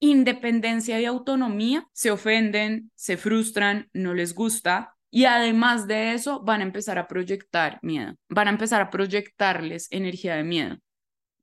independencia 0.00 1.00
y 1.00 1.04
autonomía, 1.04 1.86
se 1.92 2.10
ofenden, 2.10 2.90
se 2.96 3.16
frustran, 3.16 3.88
no 3.92 4.14
les 4.14 4.34
gusta, 4.34 4.96
y 5.10 5.24
además 5.24 5.86
de 5.86 6.14
eso, 6.14 6.40
van 6.40 6.60
a 6.60 6.64
empezar 6.64 6.98
a 6.98 7.08
proyectar 7.08 7.78
miedo, 7.82 8.14
van 8.28 8.48
a 8.48 8.50
empezar 8.52 8.80
a 8.80 8.90
proyectarles 8.90 9.88
energía 9.90 10.36
de 10.36 10.44
miedo. 10.44 10.76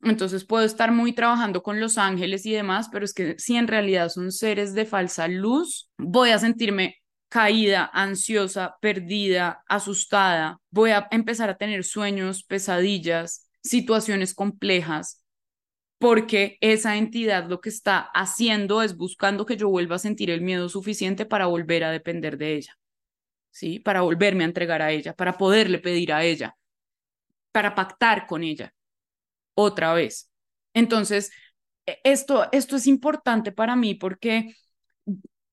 Entonces 0.02 0.46
puedo 0.46 0.64
estar 0.64 0.92
muy 0.92 1.14
trabajando 1.14 1.64
con 1.64 1.80
los 1.80 1.98
ángeles 1.98 2.46
y 2.46 2.54
demás, 2.54 2.88
pero 2.92 3.04
es 3.04 3.14
que 3.14 3.36
si 3.38 3.56
en 3.56 3.68
realidad 3.68 4.10
son 4.10 4.32
seres 4.32 4.74
de 4.74 4.86
falsa 4.86 5.28
luz, 5.28 5.90
voy 5.98 6.30
a 6.30 6.40
sentirme 6.40 6.98
caída, 7.30 7.90
ansiosa, 7.94 8.78
perdida, 8.80 9.64
asustada, 9.68 10.60
voy 10.70 10.92
a 10.92 11.08
empezar 11.12 11.50
a 11.50 11.58
tener 11.58 11.84
sueños, 11.84 12.44
pesadillas, 12.44 13.50
situaciones 13.64 14.34
complejas, 14.34 15.24
porque 16.00 16.58
esa 16.62 16.96
entidad 16.96 17.50
lo 17.50 17.60
que 17.60 17.70
está 17.70 18.00
haciendo 18.14 18.82
es 18.82 18.96
buscando 18.96 19.46
que 19.46 19.58
yo 19.58 19.68
vuelva 19.70 19.96
a 19.96 20.00
sentir 20.00 20.30
el 20.30 20.42
miedo 20.42 20.70
suficiente 20.70 21.26
para 21.26 21.48
volver 21.48 21.84
a 21.84 21.92
depender 21.92 22.38
de 22.38 22.56
ella. 22.56 22.78
¿Sí? 23.58 23.80
Para 23.80 24.02
volverme 24.02 24.44
a 24.44 24.48
entregar 24.48 24.84
a 24.84 24.92
ella, 24.92 25.16
para 25.16 25.36
poderle 25.36 25.80
pedir 25.80 26.14
a 26.14 26.24
ella, 26.24 26.56
para 27.52 27.74
pactar 27.74 28.28
con 28.28 28.44
ella 28.44 28.72
otra 29.56 29.94
vez. 29.94 30.32
Entonces, 30.76 31.32
e, 31.88 32.00
esto, 32.04 32.48
esto 32.52 32.76
es 32.76 32.86
importante 32.86 33.52
para 33.52 33.76
mí 33.76 33.96
porque 33.96 34.54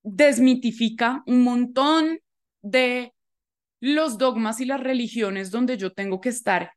desmitifica 0.02 1.22
un 1.26 1.42
montón 1.44 2.18
de 2.60 3.14
los 3.80 4.18
dogmas 4.18 4.60
y 4.60 4.66
las 4.66 4.80
religiones 4.80 5.50
donde 5.50 5.78
yo 5.78 5.94
tengo 5.94 6.20
que 6.20 6.28
estar 6.28 6.72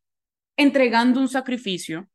entregando 0.56 1.20
un 1.20 1.28
sacrificio, 1.28 2.08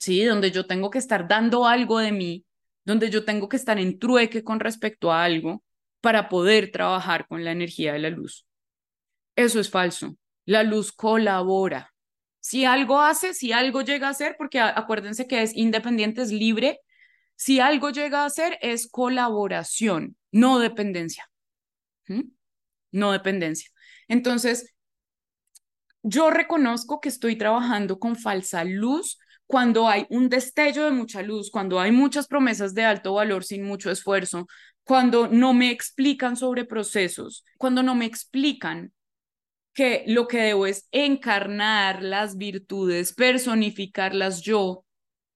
¿sí? 0.00 0.24
Donde 0.24 0.50
yo 0.50 0.66
tengo 0.66 0.90
que 0.90 0.98
estar 0.98 1.28
dando 1.28 1.66
algo 1.66 2.00
de 2.00 2.10
mí, 2.10 2.44
donde 2.84 3.08
yo 3.08 3.24
tengo 3.24 3.48
que 3.48 3.56
estar 3.56 3.78
en 3.78 4.00
trueque 4.00 4.42
con 4.42 4.58
respecto 4.58 5.12
a 5.12 5.22
algo, 5.22 5.62
para 6.06 6.28
poder 6.28 6.70
trabajar 6.70 7.26
con 7.26 7.42
la 7.42 7.50
energía 7.50 7.92
de 7.92 7.98
la 7.98 8.10
luz. 8.10 8.46
Eso 9.34 9.58
es 9.58 9.68
falso. 9.68 10.16
La 10.44 10.62
luz 10.62 10.92
colabora. 10.92 11.92
Si 12.38 12.64
algo 12.64 13.00
hace, 13.00 13.34
si 13.34 13.50
algo 13.50 13.82
llega 13.82 14.08
a 14.08 14.14
ser, 14.14 14.36
porque 14.38 14.60
acuérdense 14.60 15.26
que 15.26 15.42
es 15.42 15.56
independiente, 15.56 16.22
es 16.22 16.30
libre, 16.30 16.78
si 17.34 17.58
algo 17.58 17.90
llega 17.90 18.24
a 18.24 18.30
ser 18.30 18.56
es 18.62 18.88
colaboración, 18.88 20.16
no 20.30 20.60
dependencia. 20.60 21.28
¿Mm? 22.06 22.30
No 22.92 23.10
dependencia. 23.10 23.68
Entonces, 24.06 24.76
yo 26.04 26.30
reconozco 26.30 27.00
que 27.00 27.08
estoy 27.08 27.34
trabajando 27.34 27.98
con 27.98 28.14
falsa 28.14 28.62
luz 28.62 29.18
cuando 29.46 29.88
hay 29.88 30.06
un 30.10 30.28
destello 30.28 30.84
de 30.84 30.90
mucha 30.90 31.22
luz, 31.22 31.50
cuando 31.50 31.78
hay 31.80 31.92
muchas 31.92 32.26
promesas 32.26 32.74
de 32.74 32.84
alto 32.84 33.14
valor 33.14 33.44
sin 33.44 33.62
mucho 33.62 33.90
esfuerzo, 33.90 34.46
cuando 34.84 35.28
no 35.28 35.52
me 35.52 35.70
explican 35.70 36.36
sobre 36.36 36.64
procesos, 36.64 37.44
cuando 37.58 37.82
no 37.82 37.94
me 37.94 38.06
explican 38.06 38.92
que 39.72 40.04
lo 40.06 40.26
que 40.26 40.38
debo 40.38 40.66
es 40.66 40.88
encarnar 40.90 42.02
las 42.02 42.36
virtudes, 42.36 43.12
personificarlas 43.12 44.40
yo 44.40 44.84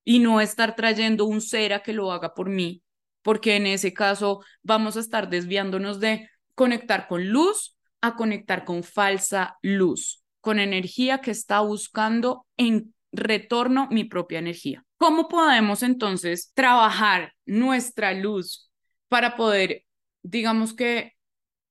y 0.05 0.19
no 0.19 0.41
estar 0.41 0.77
trayendo 0.77 1.27
un 1.27 1.41
ser 1.41 1.73
a 1.73 1.83
que 1.83 1.93
lo 1.93 2.11
haga 2.11 2.35
por 2.35 2.49
mí, 2.49 2.83
porque 3.23 3.57
en 3.57 3.67
ese 3.67 3.93
caso 3.93 4.43
vamos 4.63 4.97
a 4.97 5.01
estar 5.01 5.29
desviándonos 5.29 6.01
de 6.01 6.29
conectar 6.55 7.07
con 7.07 7.29
luz 7.29 7.77
a 8.01 8.17
conectar 8.17 8.65
con 8.65 8.83
falsa 8.83 9.59
luz, 9.63 10.23
con 10.41 10.59
energía 10.59 11.21
que 11.21 11.31
está 11.31 11.61
buscando 11.61 12.47
en 12.57 12.95
retorno 13.13 13.89
mi 13.91 14.05
propia 14.05 14.39
energía. 14.39 14.85
¿Cómo 14.97 15.29
podemos 15.29 15.83
entonces 15.83 16.53
trabajar 16.55 17.33
nuestra 17.47 18.13
luz 18.13 18.71
para 19.09 19.37
poder, 19.37 19.85
digamos 20.23 20.75
que, 20.75 21.15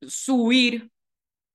subir 0.01 0.91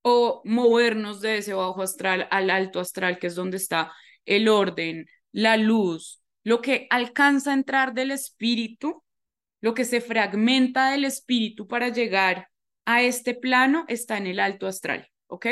o 0.03 0.42
movernos 0.44 1.20
de 1.20 1.38
ese 1.38 1.55
bajo 1.55 1.83
astral 1.83 2.29
al 2.31 2.51
alto 2.51 2.81
astral, 2.81 3.18
que 3.18 3.29
es 3.29 3.35
donde 3.35 3.57
está 3.57 3.92
el 4.27 4.49
orden, 4.49 5.07
la 5.33 5.57
luz, 5.57 6.23
lo 6.42 6.61
que 6.61 6.87
alcanza 6.90 7.51
a 7.51 7.55
entrar 7.55 7.94
del 7.94 8.11
espíritu, 8.11 9.03
lo 9.61 9.75
que 9.75 9.85
se 9.85 10.01
fragmenta 10.01 10.90
del 10.90 11.05
espíritu 11.05 11.66
para 11.66 11.88
llegar 11.88 12.49
a 12.85 13.03
este 13.03 13.35
plano 13.35 13.85
está 13.88 14.18
en 14.18 14.27
el 14.27 14.40
alto 14.40 14.66
astral, 14.66 15.09
¿ok? 15.27 15.47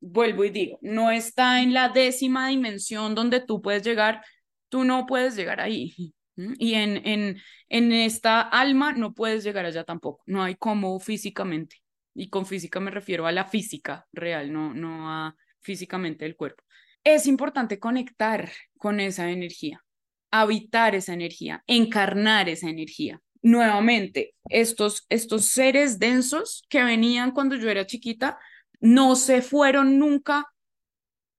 Vuelvo 0.00 0.44
y 0.44 0.50
digo, 0.50 0.78
no 0.82 1.10
está 1.10 1.62
en 1.62 1.74
la 1.74 1.88
décima 1.90 2.48
dimensión 2.48 3.14
donde 3.14 3.40
tú 3.40 3.60
puedes 3.60 3.82
llegar, 3.82 4.24
tú 4.68 4.84
no 4.84 5.06
puedes 5.06 5.36
llegar 5.36 5.60
ahí. 5.60 6.14
Y 6.58 6.74
en, 6.74 7.06
en, 7.06 7.36
en 7.68 7.92
esta 7.92 8.40
alma 8.40 8.92
no 8.92 9.12
puedes 9.12 9.44
llegar 9.44 9.66
allá 9.66 9.84
tampoco, 9.84 10.22
no 10.26 10.42
hay 10.42 10.54
cómo 10.54 10.98
físicamente. 10.98 11.76
Y 12.14 12.30
con 12.30 12.46
física 12.46 12.80
me 12.80 12.90
refiero 12.90 13.26
a 13.26 13.32
la 13.32 13.44
física 13.44 14.06
real, 14.12 14.52
no, 14.52 14.72
no 14.72 15.10
a 15.10 15.36
físicamente 15.60 16.24
el 16.24 16.36
cuerpo. 16.36 16.64
Es 17.04 17.26
importante 17.26 17.78
conectar 17.78 18.50
con 18.78 19.00
esa 19.00 19.30
energía, 19.30 19.84
habitar 20.30 20.94
esa 20.94 21.12
energía, 21.12 21.62
encarnar 21.66 22.48
esa 22.48 22.68
energía 22.68 23.20
nuevamente, 23.42 24.34
estos, 24.48 25.06
estos 25.08 25.46
seres 25.46 25.98
densos 25.98 26.62
que 26.68 26.82
venían 26.84 27.32
cuando 27.32 27.56
yo 27.56 27.70
era 27.70 27.86
chiquita, 27.86 28.38
no 28.80 29.16
se 29.16 29.42
fueron 29.42 29.98
nunca 29.98 30.46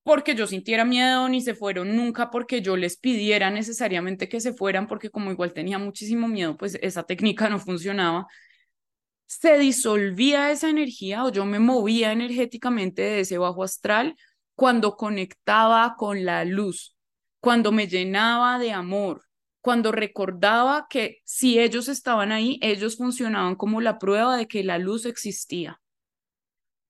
porque 0.04 0.36
yo 0.36 0.48
sintiera 0.48 0.86
miedo, 0.86 1.30
ni 1.30 1.42
se 1.42 1.56
fueron 1.56 1.96
nunca 1.96 2.32
porque 2.32 2.62
yo 2.62 2.76
les 2.78 2.98
pidiera 2.98 3.50
necesariamente 3.52 4.30
que 4.30 4.40
se 4.42 4.54
fueran, 4.54 4.88
porque 4.88 5.10
como 5.12 5.32
igual 5.32 5.54
tenía 5.54 5.78
muchísimo 5.80 6.28
miedo, 6.28 6.58
pues 6.58 6.78
esa 6.82 7.04
técnica 7.04 7.50
no 7.50 7.60
funcionaba. 7.60 8.28
Se 9.26 9.58
disolvía 9.58 10.52
esa 10.52 10.70
energía 10.70 11.24
o 11.24 11.32
yo 11.32 11.46
me 11.46 11.60
movía 11.60 12.12
energéticamente 12.12 13.02
de 13.02 13.20
ese 13.22 13.38
bajo 13.38 13.64
astral 13.64 14.16
cuando 14.56 14.96
conectaba 14.98 15.96
con 15.98 16.26
la 16.26 16.46
luz, 16.46 16.96
cuando 17.40 17.72
me 17.72 17.88
llenaba 17.88 18.60
de 18.60 18.72
amor, 18.74 19.24
cuando 19.62 19.92
recordaba 19.92 20.88
que 20.90 21.20
si 21.24 21.60
ellos 21.60 21.88
estaban 21.88 22.32
ahí, 22.32 22.60
ellos 22.62 22.98
funcionaban 22.98 23.56
como 23.56 23.82
la 23.82 24.00
prueba 24.00 24.38
de 24.38 24.48
que 24.48 24.64
la 24.64 24.78
luz 24.80 25.06
existía. 25.06 25.81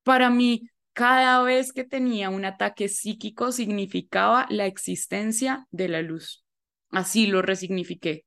Para 0.04 0.30
mí, 0.30 0.70
cada 0.94 1.42
vez 1.44 1.72
que 1.72 1.84
tenía 1.84 2.30
un 2.30 2.46
ataque 2.46 2.90
psíquico 2.90 3.52
significaba 3.52 4.46
la 4.50 4.66
existencia 4.66 5.68
de 5.72 5.88
la 5.88 6.02
luz. 6.02 6.44
Así 6.90 7.28
lo 7.28 7.42
resignifiqué. 7.42 8.26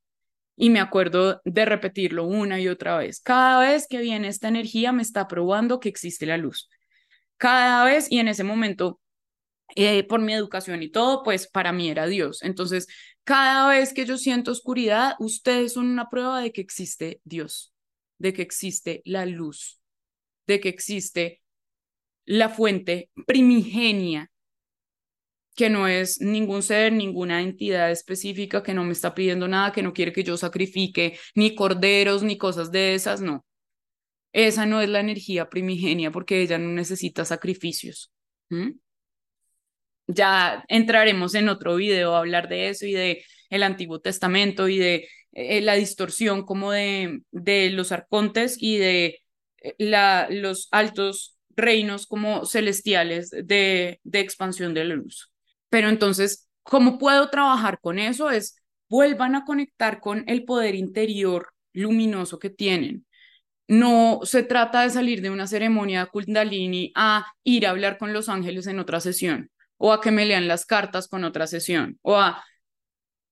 Y 0.57 0.71
me 0.71 0.81
acuerdo 0.81 1.41
de 1.45 1.65
repetirlo 1.65 2.25
una 2.25 2.61
y 2.61 2.69
otra 2.69 2.97
vez. 2.97 3.21
Cada 3.21 3.61
vez 3.61 3.87
que 3.89 4.01
viene 4.01 4.29
esta 4.29 4.49
energía 4.49 4.93
me 4.93 5.03
está 5.03 5.27
probando 5.27 5.81
que 5.81 5.89
existe 5.89 6.27
la 6.27 6.37
luz. 6.37 6.69
Cada 7.37 7.85
vez 7.85 8.11
y 8.11 8.21
en 8.21 8.29
ese 8.29 8.45
momento 8.45 9.01
eh, 9.77 10.05
por 10.05 10.21
mi 10.21 10.33
educación 10.33 10.83
y 10.83 10.91
todo, 10.91 11.23
pues 11.23 11.49
para 11.49 11.73
mí 11.73 11.91
era 11.91 12.07
Dios. 12.07 12.43
Entonces, 12.43 12.87
cada 13.25 13.69
vez 13.69 13.93
que 13.93 14.07
yo 14.07 14.17
siento 14.17 14.53
oscuridad, 14.53 15.15
ustedes 15.19 15.73
son 15.73 15.87
una 15.87 16.09
prueba 16.09 16.41
de 16.41 16.53
que 16.53 16.61
existe 16.61 17.21
Dios, 17.25 17.75
de 18.19 18.33
que 18.33 18.43
existe 18.43 19.03
la 19.05 19.27
luz, 19.27 19.81
de 20.47 20.61
que 20.61 20.69
existe 20.69 21.43
la 22.25 22.49
fuente 22.49 23.11
primigenia, 23.27 24.31
que 25.57 25.71
no 25.71 25.87
es 25.87 26.21
ningún 26.21 26.63
ser, 26.63 26.93
ninguna 26.93 27.41
entidad 27.43 27.91
específica 27.91 28.63
que 28.63 28.75
no 28.75 28.85
me 28.85 28.93
está 28.93 29.15
pidiendo 29.15 29.47
nada, 29.47 29.73
que 29.73 29.83
no 29.83 29.93
quiere 29.93 30.13
que 30.13 30.25
yo 30.25 30.37
sacrifique 30.37 31.19
ni 31.35 31.55
corderos 31.55 32.23
ni 32.23 32.37
cosas 32.37 32.73
de 32.73 32.95
esas, 32.95 33.21
no. 33.21 33.45
Esa 34.33 34.67
no 34.67 34.81
es 34.81 34.89
la 34.89 35.01
energía 35.01 35.49
primigenia 35.49 36.11
porque 36.11 36.43
ella 36.43 36.59
no 36.59 36.71
necesita 36.71 37.25
sacrificios 37.25 38.11
ya 40.07 40.65
entraremos 40.69 41.35
en 41.35 41.49
otro 41.49 41.77
video 41.77 42.15
a 42.15 42.19
hablar 42.19 42.49
de 42.49 42.69
eso 42.69 42.87
y 42.87 42.93
de 42.93 43.25
el 43.51 43.63
Antiguo 43.63 44.01
Testamento 44.01 44.69
y 44.69 44.79
de 44.79 45.09
eh, 45.33 45.61
la 45.61 45.75
distorsión 45.75 46.45
como 46.45 46.73
de, 46.73 47.21
de 47.31 47.71
los 47.71 47.93
arcontes 47.93 48.57
y 48.61 48.79
de 48.79 49.21
eh, 49.59 49.75
la, 49.79 50.29
los 50.31 50.69
altos 50.71 51.34
reinos 51.57 52.07
como 52.07 52.47
celestiales 52.47 53.31
de, 53.31 54.01
de 54.03 54.21
expansión 54.21 54.75
de 54.75 54.85
la 54.85 54.95
luz. 54.95 55.33
Pero 55.69 55.89
entonces, 55.89 56.49
¿cómo 56.63 56.99
puedo 56.99 57.31
trabajar 57.31 57.79
con 57.81 57.99
eso? 57.99 58.31
Es 58.31 58.57
vuelvan 58.89 59.35
a 59.35 59.45
conectar 59.45 60.01
con 60.01 60.25
el 60.29 60.45
poder 60.45 60.75
interior 60.75 61.53
luminoso 61.73 62.39
que 62.39 62.51
tienen. 62.51 63.07
No 63.67 64.21
se 64.25 64.43
trata 64.43 64.83
de 64.83 64.91
salir 64.91 65.23
de 65.23 65.31
una 65.31 65.47
ceremonia 65.47 66.07
Kundalini 66.07 66.93
a 66.95 67.27
ir 67.45 67.67
a 67.67 67.71
hablar 67.71 67.99
con 67.99 68.13
los 68.13 68.29
ángeles 68.29 68.67
en 68.67 68.79
otra 68.79 69.01
sesión 69.01 69.51
o 69.77 69.93
a 69.93 70.01
que 70.01 70.11
me 70.11 70.25
lean 70.25 70.49
las 70.49 70.65
cartas 70.65 71.09
con 71.09 71.25
otra 71.25 71.47
sesión, 71.47 71.99
o 72.03 72.17
a... 72.17 72.43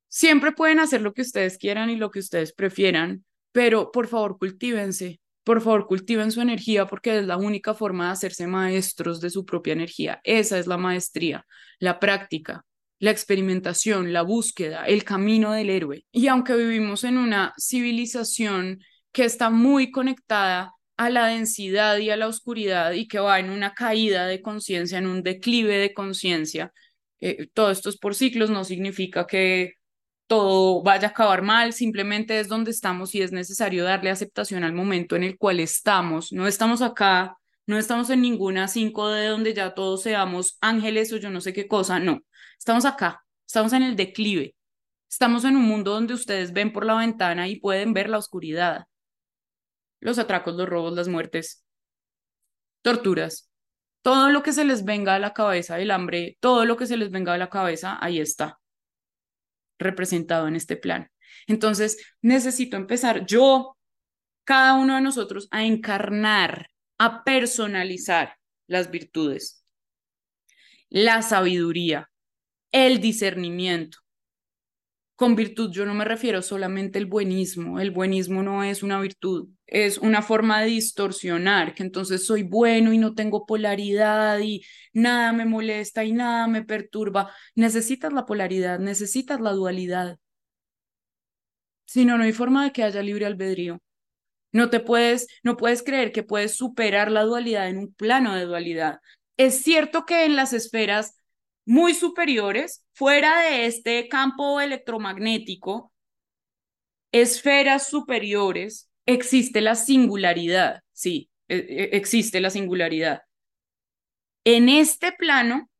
Siempre 0.08 0.52
pueden 0.52 0.80
hacer 0.80 1.00
lo 1.00 1.14
que 1.14 1.22
ustedes 1.22 1.56
quieran 1.56 1.88
y 1.88 1.96
lo 1.96 2.10
que 2.10 2.18
ustedes 2.18 2.52
prefieran, 2.52 3.24
pero 3.52 3.90
por 3.90 4.06
favor 4.06 4.36
cultívense, 4.36 5.21
por 5.44 5.60
favor 5.60 5.86
cultiven 5.86 6.30
su 6.30 6.40
energía 6.40 6.86
porque 6.86 7.18
es 7.18 7.26
la 7.26 7.36
única 7.36 7.74
forma 7.74 8.06
de 8.06 8.12
hacerse 8.12 8.46
maestros 8.46 9.20
de 9.20 9.30
su 9.30 9.44
propia 9.44 9.72
energía. 9.72 10.20
Esa 10.24 10.58
es 10.58 10.66
la 10.66 10.76
maestría, 10.76 11.46
la 11.78 11.98
práctica, 11.98 12.64
la 12.98 13.10
experimentación, 13.10 14.12
la 14.12 14.22
búsqueda, 14.22 14.84
el 14.84 15.04
camino 15.04 15.52
del 15.52 15.70
héroe. 15.70 16.04
Y 16.12 16.28
aunque 16.28 16.54
vivimos 16.54 17.04
en 17.04 17.18
una 17.18 17.52
civilización 17.58 18.80
que 19.12 19.24
está 19.24 19.50
muy 19.50 19.90
conectada 19.90 20.72
a 20.96 21.10
la 21.10 21.26
densidad 21.26 21.98
y 21.98 22.10
a 22.10 22.16
la 22.16 22.28
oscuridad 22.28 22.92
y 22.92 23.08
que 23.08 23.18
va 23.18 23.40
en 23.40 23.50
una 23.50 23.74
caída 23.74 24.26
de 24.26 24.40
conciencia, 24.40 24.98
en 24.98 25.06
un 25.06 25.22
declive 25.22 25.76
de 25.78 25.94
conciencia. 25.94 26.72
Eh, 27.20 27.48
todo 27.52 27.70
esto 27.70 27.88
es 27.88 27.98
por 27.98 28.14
ciclos, 28.14 28.50
no 28.50 28.64
significa 28.64 29.26
que 29.26 29.74
todo 30.26 30.82
vaya 30.82 31.08
a 31.08 31.10
acabar 31.10 31.42
mal, 31.42 31.72
simplemente 31.72 32.40
es 32.40 32.48
donde 32.48 32.70
estamos 32.70 33.14
y 33.14 33.22
es 33.22 33.32
necesario 33.32 33.84
darle 33.84 34.10
aceptación 34.10 34.64
al 34.64 34.72
momento 34.72 35.16
en 35.16 35.24
el 35.24 35.36
cual 35.36 35.60
estamos. 35.60 36.32
No 36.32 36.46
estamos 36.46 36.82
acá, 36.82 37.36
no 37.66 37.78
estamos 37.78 38.10
en 38.10 38.22
ninguna 38.22 38.68
5D 38.68 39.28
donde 39.28 39.54
ya 39.54 39.74
todos 39.74 40.02
seamos 40.02 40.58
ángeles 40.60 41.12
o 41.12 41.16
yo 41.18 41.30
no 41.30 41.40
sé 41.40 41.52
qué 41.52 41.68
cosa, 41.68 41.98
no, 41.98 42.20
estamos 42.58 42.84
acá, 42.84 43.24
estamos 43.46 43.72
en 43.72 43.82
el 43.82 43.96
declive, 43.96 44.54
estamos 45.10 45.44
en 45.44 45.56
un 45.56 45.64
mundo 45.64 45.92
donde 45.92 46.14
ustedes 46.14 46.52
ven 46.52 46.72
por 46.72 46.84
la 46.86 46.96
ventana 46.96 47.48
y 47.48 47.60
pueden 47.60 47.92
ver 47.92 48.08
la 48.08 48.18
oscuridad. 48.18 48.86
Los 50.00 50.18
atracos, 50.18 50.54
los 50.56 50.68
robos, 50.68 50.94
las 50.94 51.08
muertes, 51.08 51.64
torturas, 52.82 53.50
todo 54.02 54.30
lo 54.30 54.42
que 54.42 54.52
se 54.52 54.64
les 54.64 54.84
venga 54.84 55.14
a 55.14 55.18
la 55.20 55.32
cabeza, 55.32 55.78
el 55.78 55.90
hambre, 55.92 56.38
todo 56.40 56.64
lo 56.64 56.76
que 56.76 56.86
se 56.86 56.96
les 56.96 57.10
venga 57.10 57.34
a 57.34 57.38
la 57.38 57.50
cabeza, 57.50 57.98
ahí 58.00 58.18
está 58.18 58.61
representado 59.78 60.48
en 60.48 60.56
este 60.56 60.76
plan. 60.76 61.10
Entonces, 61.46 61.98
necesito 62.20 62.76
empezar 62.76 63.26
yo, 63.26 63.76
cada 64.44 64.74
uno 64.74 64.94
de 64.96 65.00
nosotros, 65.00 65.48
a 65.50 65.64
encarnar, 65.64 66.68
a 66.98 67.24
personalizar 67.24 68.36
las 68.66 68.90
virtudes, 68.90 69.64
la 70.88 71.22
sabiduría, 71.22 72.10
el 72.70 73.00
discernimiento, 73.00 73.98
con 75.16 75.36
virtud 75.36 75.70
yo 75.72 75.86
no 75.86 75.94
me 75.94 76.04
refiero 76.04 76.42
solamente 76.42 76.98
al 76.98 77.06
buenismo, 77.06 77.80
el 77.80 77.90
buenismo 77.90 78.42
no 78.42 78.64
es 78.64 78.82
una 78.82 79.00
virtud, 79.00 79.48
es 79.66 79.98
una 79.98 80.22
forma 80.22 80.60
de 80.60 80.66
distorsionar, 80.68 81.74
que 81.74 81.82
entonces 81.82 82.26
soy 82.26 82.42
bueno 82.42 82.92
y 82.92 82.98
no 82.98 83.14
tengo 83.14 83.46
polaridad 83.46 84.38
y 84.40 84.64
nada 84.92 85.32
me 85.32 85.44
molesta 85.44 86.04
y 86.04 86.12
nada 86.12 86.48
me 86.48 86.64
perturba. 86.64 87.32
Necesitas 87.54 88.12
la 88.12 88.26
polaridad, 88.26 88.78
necesitas 88.78 89.40
la 89.40 89.52
dualidad. 89.52 90.18
Si 91.86 92.04
no, 92.04 92.16
no 92.18 92.24
hay 92.24 92.32
forma 92.32 92.64
de 92.64 92.72
que 92.72 92.82
haya 92.84 93.02
libre 93.02 93.26
albedrío. 93.26 93.80
No 94.52 94.70
te 94.70 94.80
puedes, 94.80 95.28
no 95.42 95.56
puedes 95.56 95.82
creer 95.82 96.12
que 96.12 96.22
puedes 96.22 96.56
superar 96.56 97.10
la 97.10 97.22
dualidad 97.22 97.68
en 97.68 97.78
un 97.78 97.94
plano 97.94 98.34
de 98.34 98.44
dualidad. 98.44 99.00
Es 99.36 99.62
cierto 99.62 100.04
que 100.04 100.24
en 100.24 100.36
las 100.36 100.52
esferas 100.52 101.14
muy 101.64 101.94
superiores, 101.94 102.84
fuera 102.92 103.40
de 103.42 103.66
este 103.66 104.08
campo 104.08 104.60
electromagnético, 104.60 105.92
esferas 107.12 107.88
superiores, 107.88 108.90
existe 109.06 109.60
la 109.60 109.74
singularidad, 109.74 110.82
sí, 110.92 111.30
e, 111.48 111.56
e, 111.56 111.96
existe 111.96 112.40
la 112.40 112.50
singularidad. 112.50 113.22
En 114.44 114.68
este 114.68 115.12
plano, 115.12 115.70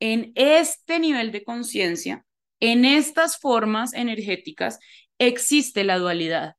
en 0.00 0.32
este 0.34 0.98
nivel 0.98 1.32
de 1.32 1.42
conciencia, 1.42 2.24
en 2.60 2.84
estas 2.84 3.38
formas 3.38 3.94
energéticas, 3.94 4.78
existe 5.18 5.84
la 5.84 5.98
dualidad. 5.98 6.54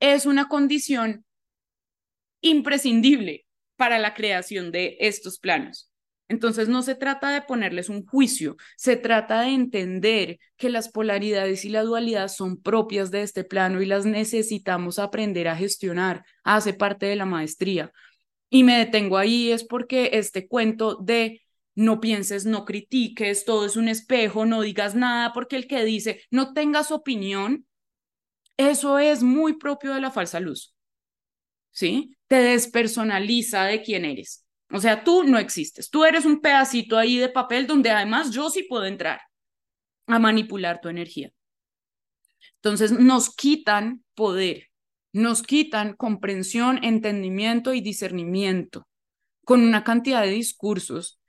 Es 0.00 0.26
una 0.26 0.48
condición 0.48 1.24
imprescindible 2.40 3.46
para 3.76 3.98
la 3.98 4.14
creación 4.14 4.70
de 4.70 4.96
estos 5.00 5.38
planos. 5.38 5.87
Entonces 6.28 6.68
no 6.68 6.82
se 6.82 6.94
trata 6.94 7.30
de 7.30 7.40
ponerles 7.40 7.88
un 7.88 8.04
juicio, 8.04 8.56
se 8.76 8.96
trata 8.96 9.40
de 9.42 9.48
entender 9.48 10.38
que 10.56 10.68
las 10.68 10.90
polaridades 10.90 11.64
y 11.64 11.70
la 11.70 11.82
dualidad 11.82 12.28
son 12.28 12.60
propias 12.60 13.10
de 13.10 13.22
este 13.22 13.44
plano 13.44 13.80
y 13.80 13.86
las 13.86 14.04
necesitamos 14.04 14.98
aprender 14.98 15.48
a 15.48 15.56
gestionar, 15.56 16.24
hace 16.44 16.74
parte 16.74 17.06
de 17.06 17.16
la 17.16 17.24
maestría. 17.24 17.92
Y 18.50 18.62
me 18.62 18.78
detengo 18.78 19.16
ahí 19.16 19.50
es 19.50 19.64
porque 19.64 20.10
este 20.14 20.48
cuento 20.48 20.96
de 20.96 21.42
no 21.74 22.00
pienses, 22.00 22.44
no 22.44 22.64
critiques, 22.64 23.44
todo 23.44 23.64
es 23.64 23.76
un 23.76 23.88
espejo, 23.88 24.44
no 24.44 24.60
digas 24.62 24.94
nada, 24.94 25.32
porque 25.32 25.56
el 25.56 25.66
que 25.66 25.84
dice 25.84 26.22
no 26.30 26.52
tengas 26.52 26.90
opinión, 26.90 27.66
eso 28.58 28.98
es 28.98 29.22
muy 29.22 29.56
propio 29.56 29.94
de 29.94 30.00
la 30.00 30.10
falsa 30.10 30.40
luz. 30.40 30.74
¿Sí? 31.70 32.16
Te 32.26 32.36
despersonaliza 32.36 33.64
de 33.64 33.82
quién 33.82 34.04
eres. 34.04 34.47
O 34.70 34.80
sea, 34.80 35.02
tú 35.02 35.24
no 35.24 35.38
existes. 35.38 35.90
Tú 35.90 36.04
eres 36.04 36.24
un 36.24 36.40
pedacito 36.40 36.98
ahí 36.98 37.16
de 37.18 37.28
papel 37.28 37.66
donde 37.66 37.90
además 37.90 38.30
yo 38.30 38.50
sí 38.50 38.64
puedo 38.64 38.84
entrar 38.84 39.20
a 40.06 40.18
manipular 40.18 40.80
tu 40.80 40.88
energía. 40.88 41.30
Entonces 42.56 42.92
nos 42.92 43.34
quitan 43.34 44.04
poder, 44.14 44.68
nos 45.12 45.42
quitan 45.42 45.94
comprensión, 45.94 46.82
entendimiento 46.82 47.72
y 47.72 47.80
discernimiento 47.80 48.86
con 49.44 49.62
una 49.62 49.84
cantidad 49.84 50.22
de 50.22 50.30
discursos 50.30 51.20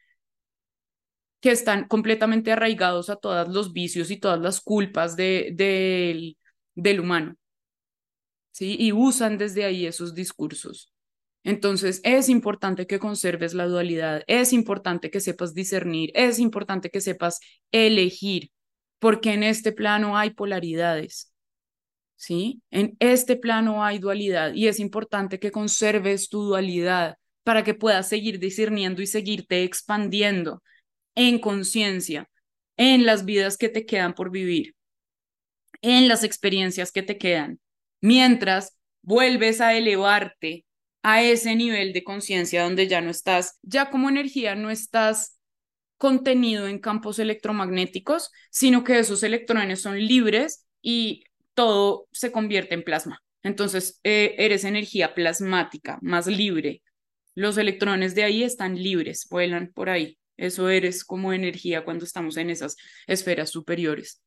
que 1.40 1.52
están 1.52 1.88
completamente 1.88 2.52
arraigados 2.52 3.10
a 3.10 3.16
todos 3.16 3.48
los 3.48 3.72
vicios 3.72 4.12
y 4.12 4.18
todas 4.18 4.40
las 4.42 4.60
culpas 4.60 5.16
de, 5.16 5.52
del, 5.56 6.38
del 6.76 7.00
humano. 7.00 7.36
¿sí? 8.52 8.76
Y 8.78 8.92
usan 8.92 9.38
desde 9.38 9.64
ahí 9.64 9.86
esos 9.86 10.14
discursos. 10.14 10.89
Entonces, 11.44 12.02
es 12.04 12.30
importante 12.30 12.86
que 12.86 13.00
conserves 13.00 13.54
la 13.54 13.66
dualidad, 13.66 14.24
es 14.28 14.52
importante 14.54 15.10
que 15.10 15.22
sepas 15.22 15.54
discernir, 15.54 16.12
es 16.14 16.38
importante 16.40 16.90
que 16.90 17.02
sepas 17.02 17.40
elegir, 17.72 18.52
porque 19.00 19.34
en 19.34 19.44
este 19.44 19.72
plano 19.72 20.18
hay 20.18 20.32
polaridades, 20.32 21.34
¿sí? 22.18 22.62
En 22.72 22.98
este 23.00 23.38
plano 23.38 23.84
hay 23.84 24.00
dualidad 24.00 24.54
y 24.54 24.68
es 24.68 24.80
importante 24.80 25.40
que 25.40 25.52
conserves 25.52 26.28
tu 26.30 26.44
dualidad 26.44 27.16
para 27.44 27.64
que 27.64 27.74
puedas 27.74 28.10
seguir 28.10 28.40
discerniendo 28.40 29.02
y 29.02 29.08
seguirte 29.08 29.64
expandiendo 29.64 30.62
en 31.16 31.40
conciencia, 31.40 32.30
en 32.78 33.06
las 33.06 33.26
vidas 33.26 33.58
que 33.58 33.70
te 33.70 33.86
quedan 33.86 34.14
por 34.14 34.30
vivir, 34.30 34.76
en 35.82 36.10
las 36.10 36.24
experiencias 36.24 36.92
que 36.92 37.02
te 37.02 37.18
quedan, 37.18 37.60
mientras 38.02 38.78
vuelves 39.02 39.62
a 39.62 39.74
elevarte 39.76 40.66
a 41.02 41.24
ese 41.24 41.56
nivel 41.56 41.94
de 41.94 42.04
conciencia 42.04 42.64
donde 42.64 42.88
ya 42.88 43.02
no 43.02 43.10
estás, 43.10 43.60
ya 43.62 43.90
como 43.90 44.10
energía 44.10 44.56
no 44.56 44.70
estás 44.70 45.40
contenido 45.98 46.68
en 46.68 46.80
campos 46.80 47.20
electromagnéticos, 47.20 48.32
sino 48.50 48.84
que 48.84 49.00
esos 49.00 49.24
electrones 49.24 49.82
son 49.82 50.00
libres 50.00 50.66
y 50.82 51.24
todo 51.54 52.08
se 52.12 52.32
convierte 52.32 52.74
en 52.74 52.84
plasma. 52.84 53.22
Entonces, 53.44 54.00
eh, 54.04 54.36
eres 54.38 54.64
energía 54.64 55.14
plasmática, 55.14 56.00
más 56.02 56.28
libre. 56.28 56.84
Los 57.36 57.58
electrones 57.58 58.16
de 58.16 58.24
ahí 58.24 58.44
están 58.44 58.82
libres, 58.82 59.28
vuelan 59.30 59.72
por 59.74 59.90
ahí. 59.90 60.18
Eso 60.38 60.70
eres 60.70 61.04
como 61.04 61.34
energía 61.34 61.84
cuando 61.84 62.06
estamos 62.06 62.38
en 62.38 62.50
esas 62.50 62.78
esferas 63.08 63.50
superiores. 63.50 64.22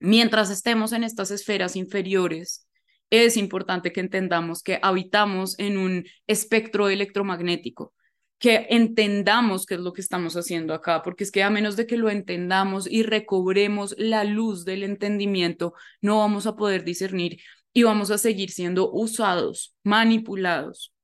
Mientras 0.00 0.50
estemos 0.50 0.92
en 0.92 1.04
estas 1.04 1.30
esferas 1.30 1.76
inferiores, 1.76 2.66
es 3.12 3.36
importante 3.36 3.92
que 3.92 4.00
entendamos 4.00 4.62
que 4.62 4.78
habitamos 4.82 5.58
en 5.58 5.76
un 5.76 6.06
espectro 6.26 6.88
electromagnético, 6.88 7.92
que 8.38 8.66
entendamos 8.70 9.66
qué 9.66 9.74
es 9.74 9.80
lo 9.80 9.92
que 9.92 10.00
estamos 10.00 10.34
haciendo 10.34 10.72
acá, 10.72 11.02
porque 11.02 11.24
es 11.24 11.30
que 11.30 11.42
a 11.42 11.50
menos 11.50 11.76
de 11.76 11.86
que 11.86 11.98
lo 11.98 12.08
entendamos 12.08 12.90
y 12.90 13.02
recobremos 13.02 13.94
la 13.98 14.24
luz 14.24 14.64
del 14.64 14.82
entendimiento, 14.82 15.74
no 16.00 16.20
vamos 16.20 16.46
a 16.46 16.56
poder 16.56 16.84
discernir 16.84 17.38
y 17.74 17.82
vamos 17.82 18.10
a 18.10 18.16
seguir 18.16 18.50
siendo 18.50 18.90
usados, 18.90 19.74
manipulados. 19.84 20.94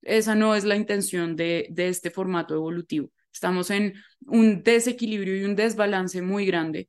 Esa 0.00 0.34
no 0.34 0.54
es 0.54 0.64
la 0.64 0.76
intención 0.76 1.36
de, 1.36 1.66
de 1.70 1.88
este 1.88 2.10
formato 2.10 2.54
evolutivo. 2.54 3.10
Estamos 3.30 3.70
en 3.70 3.92
un 4.26 4.62
desequilibrio 4.62 5.36
y 5.36 5.44
un 5.44 5.54
desbalance 5.54 6.22
muy 6.22 6.46
grande 6.46 6.88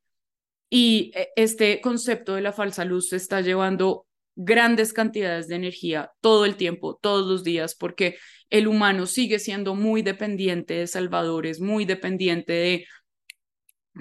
y 0.69 1.11
eh, 1.15 1.29
este 1.35 1.81
concepto 1.81 2.35
de 2.35 2.41
la 2.41 2.53
falsa 2.53 2.85
luz 2.85 3.09
se 3.09 3.15
está 3.17 3.41
llevando 3.41 4.05
grandes 4.35 4.93
cantidades 4.93 5.47
de 5.47 5.55
energía 5.55 6.11
todo 6.21 6.45
el 6.45 6.55
tiempo, 6.55 6.99
todos 7.01 7.27
los 7.27 7.43
días, 7.43 7.75
porque 7.75 8.17
el 8.49 8.67
humano 8.67 9.07
sigue 9.07 9.39
siendo 9.39 9.75
muy 9.75 10.03
dependiente 10.03 10.75
de 10.75 10.87
salvadores, 10.87 11.59
muy 11.59 11.85
dependiente 11.85 12.53
de 12.53 12.85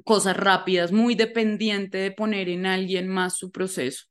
cosas 0.04 0.36
rápidas, 0.36 0.92
muy 0.92 1.14
dependiente 1.14 1.98
de 1.98 2.10
poner 2.10 2.48
en 2.48 2.66
alguien 2.66 3.08
más 3.08 3.38
su 3.38 3.50
proceso. 3.50 4.04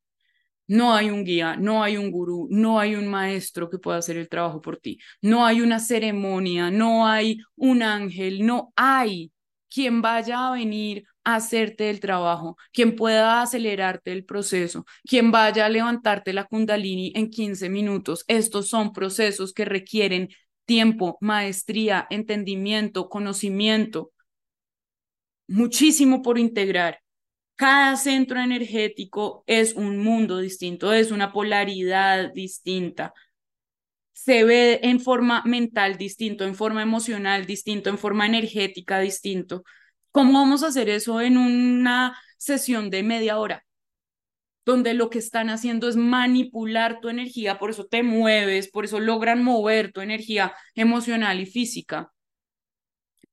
No 0.67 0.95
hay 0.95 1.11
un 1.11 1.23
guía, 1.23 1.55
no 1.57 1.83
hay 1.83 1.97
un 1.97 2.09
gurú, 2.09 2.47
no 2.49 2.79
hay 2.79 2.95
un 2.95 3.07
maestro 3.07 3.69
que 3.69 3.77
pueda 3.77 3.99
hacer 3.99 4.17
el 4.17 4.29
trabajo 4.29 4.61
por 4.61 4.77
ti, 4.77 4.97
no 5.21 5.45
hay 5.45 5.61
una 5.61 5.79
ceremonia, 5.79 6.71
no 6.71 7.07
hay 7.07 7.37
un 7.55 7.83
ángel, 7.83 8.43
no 8.43 8.73
hay 8.75 9.31
quien 9.69 10.01
vaya 10.01 10.47
a 10.47 10.51
venir 10.53 11.05
hacerte 11.25 11.89
el 11.89 11.99
trabajo, 11.99 12.57
quien 12.71 12.95
pueda 12.95 13.41
acelerarte 13.41 14.11
el 14.13 14.25
proceso, 14.25 14.85
quien 15.03 15.31
vaya 15.31 15.65
a 15.65 15.69
levantarte 15.69 16.33
la 16.33 16.45
kundalini 16.45 17.11
en 17.15 17.29
15 17.29 17.69
minutos. 17.69 18.23
Estos 18.27 18.69
son 18.69 18.93
procesos 18.93 19.53
que 19.53 19.65
requieren 19.65 20.29
tiempo, 20.65 21.17
maestría, 21.21 22.07
entendimiento, 22.09 23.09
conocimiento, 23.09 24.11
muchísimo 25.47 26.21
por 26.21 26.37
integrar. 26.37 26.99
Cada 27.55 27.95
centro 27.95 28.39
energético 28.41 29.43
es 29.47 29.73
un 29.75 29.99
mundo 29.99 30.39
distinto, 30.39 30.91
es 30.93 31.11
una 31.11 31.31
polaridad 31.31 32.33
distinta. 32.33 33.13
Se 34.13 34.43
ve 34.43 34.79
en 34.83 34.99
forma 34.99 35.41
mental 35.45 35.97
distinto, 35.97 36.43
en 36.45 36.55
forma 36.55 36.81
emocional 36.83 37.45
distinto, 37.45 37.89
en 37.89 37.97
forma 37.97 38.25
energética 38.25 38.99
distinto. 38.99 39.63
¿Cómo 40.15 40.39
vamos 40.39 40.63
a 40.63 40.67
hacer 40.67 40.87
eso 40.87 41.19
en 41.19 41.35
una 41.35 42.17
sesión 42.37 42.89
de 42.89 43.03
media 43.03 43.37
hora? 43.37 43.65
Donde 44.63 44.93
lo 44.93 45.09
que 45.09 45.19
están 45.19 45.49
haciendo 45.49 45.89
es 45.89 45.97
manipular 45.97 47.01
tu 47.01 47.09
energía, 47.09 47.59
por 47.59 47.69
eso 47.69 47.85
te 47.85 48.01
mueves, 48.01 48.69
por 48.71 48.85
eso 48.85 49.01
logran 49.01 49.43
mover 49.43 49.91
tu 49.91 49.99
energía 49.99 50.55
emocional 50.73 51.41
y 51.41 51.45
física. 51.45 52.13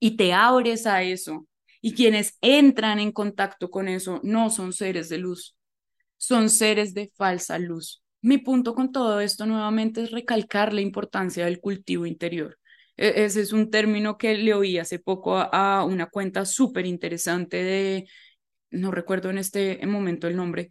Y 0.00 0.16
te 0.16 0.32
abres 0.32 0.88
a 0.88 1.04
eso. 1.04 1.46
Y 1.80 1.94
quienes 1.94 2.36
entran 2.40 2.98
en 2.98 3.12
contacto 3.12 3.70
con 3.70 3.86
eso 3.86 4.18
no 4.24 4.50
son 4.50 4.72
seres 4.72 5.08
de 5.08 5.18
luz, 5.18 5.56
son 6.16 6.50
seres 6.50 6.94
de 6.94 7.12
falsa 7.14 7.60
luz. 7.60 8.02
Mi 8.22 8.38
punto 8.38 8.74
con 8.74 8.90
todo 8.90 9.20
esto 9.20 9.46
nuevamente 9.46 10.02
es 10.02 10.10
recalcar 10.10 10.72
la 10.72 10.80
importancia 10.80 11.44
del 11.44 11.60
cultivo 11.60 12.06
interior. 12.06 12.58
E-, 12.96 13.24
ese 13.24 13.40
es 13.40 13.52
un 13.52 13.70
término 13.70 14.18
que 14.18 14.36
le 14.36 14.54
oí 14.54 14.78
hace 14.78 14.98
poco 14.98 15.36
a, 15.38 15.84
una 15.84 16.06
cuenta 16.06 16.44
súper 16.44 16.86
interesante 16.86 17.62
de, 17.62 18.08
no 18.70 18.90
recuerdo 18.90 19.30
en 19.30 19.38
este 19.38 19.84
momento 19.86 20.28
el 20.28 20.36
nombre, 20.36 20.70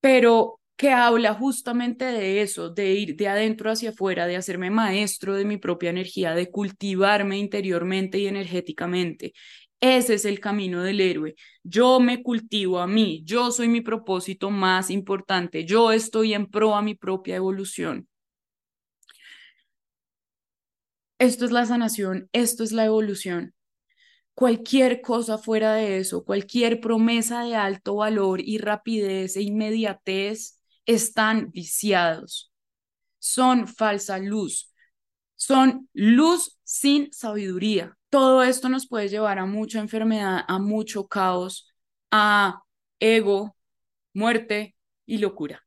pero 0.00 0.60
que 0.76 0.90
habla 0.92 1.34
justamente 1.34 2.04
de 2.04 2.42
eso, 2.42 2.70
de 2.70 2.92
ir 2.94 3.16
de 3.16 3.28
adentro 3.28 3.70
hacia 3.70 3.90
afuera, 3.90 4.26
de 4.26 4.36
hacerme 4.36 4.70
maestro 4.70 5.34
de 5.34 5.44
mi 5.44 5.56
propia 5.56 5.90
energía, 5.90 6.34
de 6.34 6.50
cultivarme 6.50 7.38
interiormente 7.38 8.18
y 8.18 8.26
energéticamente. 8.26 9.32
Ese 9.80 10.14
es 10.14 10.24
el 10.24 10.40
camino 10.40 10.82
del 10.82 11.00
héroe. 11.00 11.34
Yo 11.62 12.00
me 12.00 12.22
cultivo 12.22 12.80
a 12.80 12.86
mí, 12.86 13.22
yo 13.24 13.50
soy 13.50 13.68
mi 13.68 13.80
propósito 13.82 14.50
más 14.50 14.90
importante, 14.90 15.64
yo 15.64 15.92
estoy 15.92 16.34
en 16.34 16.46
pro 16.46 16.74
a 16.74 16.82
mi 16.82 16.94
propia 16.94 17.36
evolución. 17.36 18.08
Esto 21.18 21.46
es 21.46 21.50
la 21.52 21.66
sanación, 21.66 22.28
esto 22.32 22.62
es 22.62 22.72
la 22.72 22.84
evolución. 22.84 23.54
Cualquier 24.34 25.00
cosa 25.00 25.38
fuera 25.38 25.74
de 25.74 25.98
eso, 25.98 26.24
cualquier 26.24 26.80
promesa 26.80 27.42
de 27.42 27.56
alto 27.56 27.96
valor 27.96 28.40
y 28.40 28.58
rapidez 28.58 29.36
e 29.36 29.42
inmediatez 29.42 30.60
están 30.84 31.50
viciados. 31.52 32.52
Son 33.18 33.66
falsa 33.66 34.18
luz. 34.18 34.72
Son 35.36 35.88
luz 35.94 36.58
sin 36.64 37.12
sabiduría. 37.12 37.96
Todo 38.10 38.42
esto 38.42 38.68
nos 38.68 38.88
puede 38.88 39.08
llevar 39.08 39.38
a 39.38 39.46
mucha 39.46 39.80
enfermedad, 39.80 40.44
a 40.46 40.58
mucho 40.58 41.08
caos, 41.08 41.74
a 42.10 42.62
ego, 43.00 43.56
muerte 44.14 44.76
y 45.06 45.18
locura. 45.18 45.66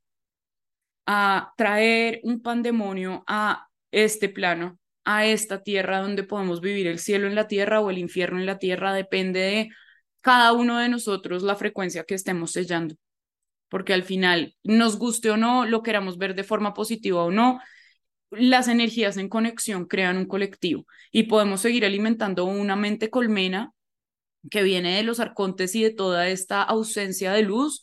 A 1.06 1.54
traer 1.58 2.22
un 2.24 2.42
pandemonio 2.42 3.24
a 3.28 3.68
este 3.92 4.30
plano 4.30 4.79
a 5.12 5.26
esta 5.26 5.64
tierra 5.64 6.02
donde 6.02 6.22
podemos 6.22 6.62
vivir 6.62 6.86
el 6.86 7.00
cielo 7.00 7.26
en 7.26 7.34
la 7.34 7.48
tierra 7.48 7.82
o 7.82 7.90
el 7.90 7.98
infierno 7.98 8.40
en 8.40 8.46
la 8.46 8.60
tierra, 8.60 8.94
depende 8.94 9.40
de 9.40 9.70
cada 10.22 10.54
uno 10.54 10.78
de 10.78 10.88
nosotros 10.88 11.42
la 11.42 11.56
frecuencia 11.56 12.04
que 12.04 12.14
estemos 12.14 12.52
sellando. 12.52 12.94
Porque 13.70 13.94
al 13.94 14.04
final, 14.04 14.56
nos 14.64 15.00
guste 15.00 15.32
o 15.32 15.38
no, 15.38 15.66
lo 15.66 15.82
queramos 15.82 16.20
ver 16.20 16.36
de 16.36 16.44
forma 16.44 16.76
positiva 16.76 17.24
o 17.24 17.32
no, 17.32 17.60
las 18.30 18.68
energías 18.68 19.18
en 19.18 19.30
conexión 19.30 19.88
crean 19.88 20.16
un 20.18 20.28
colectivo 20.28 20.86
y 21.12 21.24
podemos 21.24 21.62
seguir 21.62 21.86
alimentando 21.86 22.46
una 22.46 22.76
mente 22.76 23.10
colmena 23.10 23.74
que 24.52 24.62
viene 24.62 24.98
de 24.98 25.04
los 25.04 25.20
arcontes 25.20 25.74
y 25.74 25.82
de 25.82 25.90
toda 25.90 26.28
esta 26.28 26.62
ausencia 26.62 27.34
de 27.34 27.42
luz, 27.42 27.82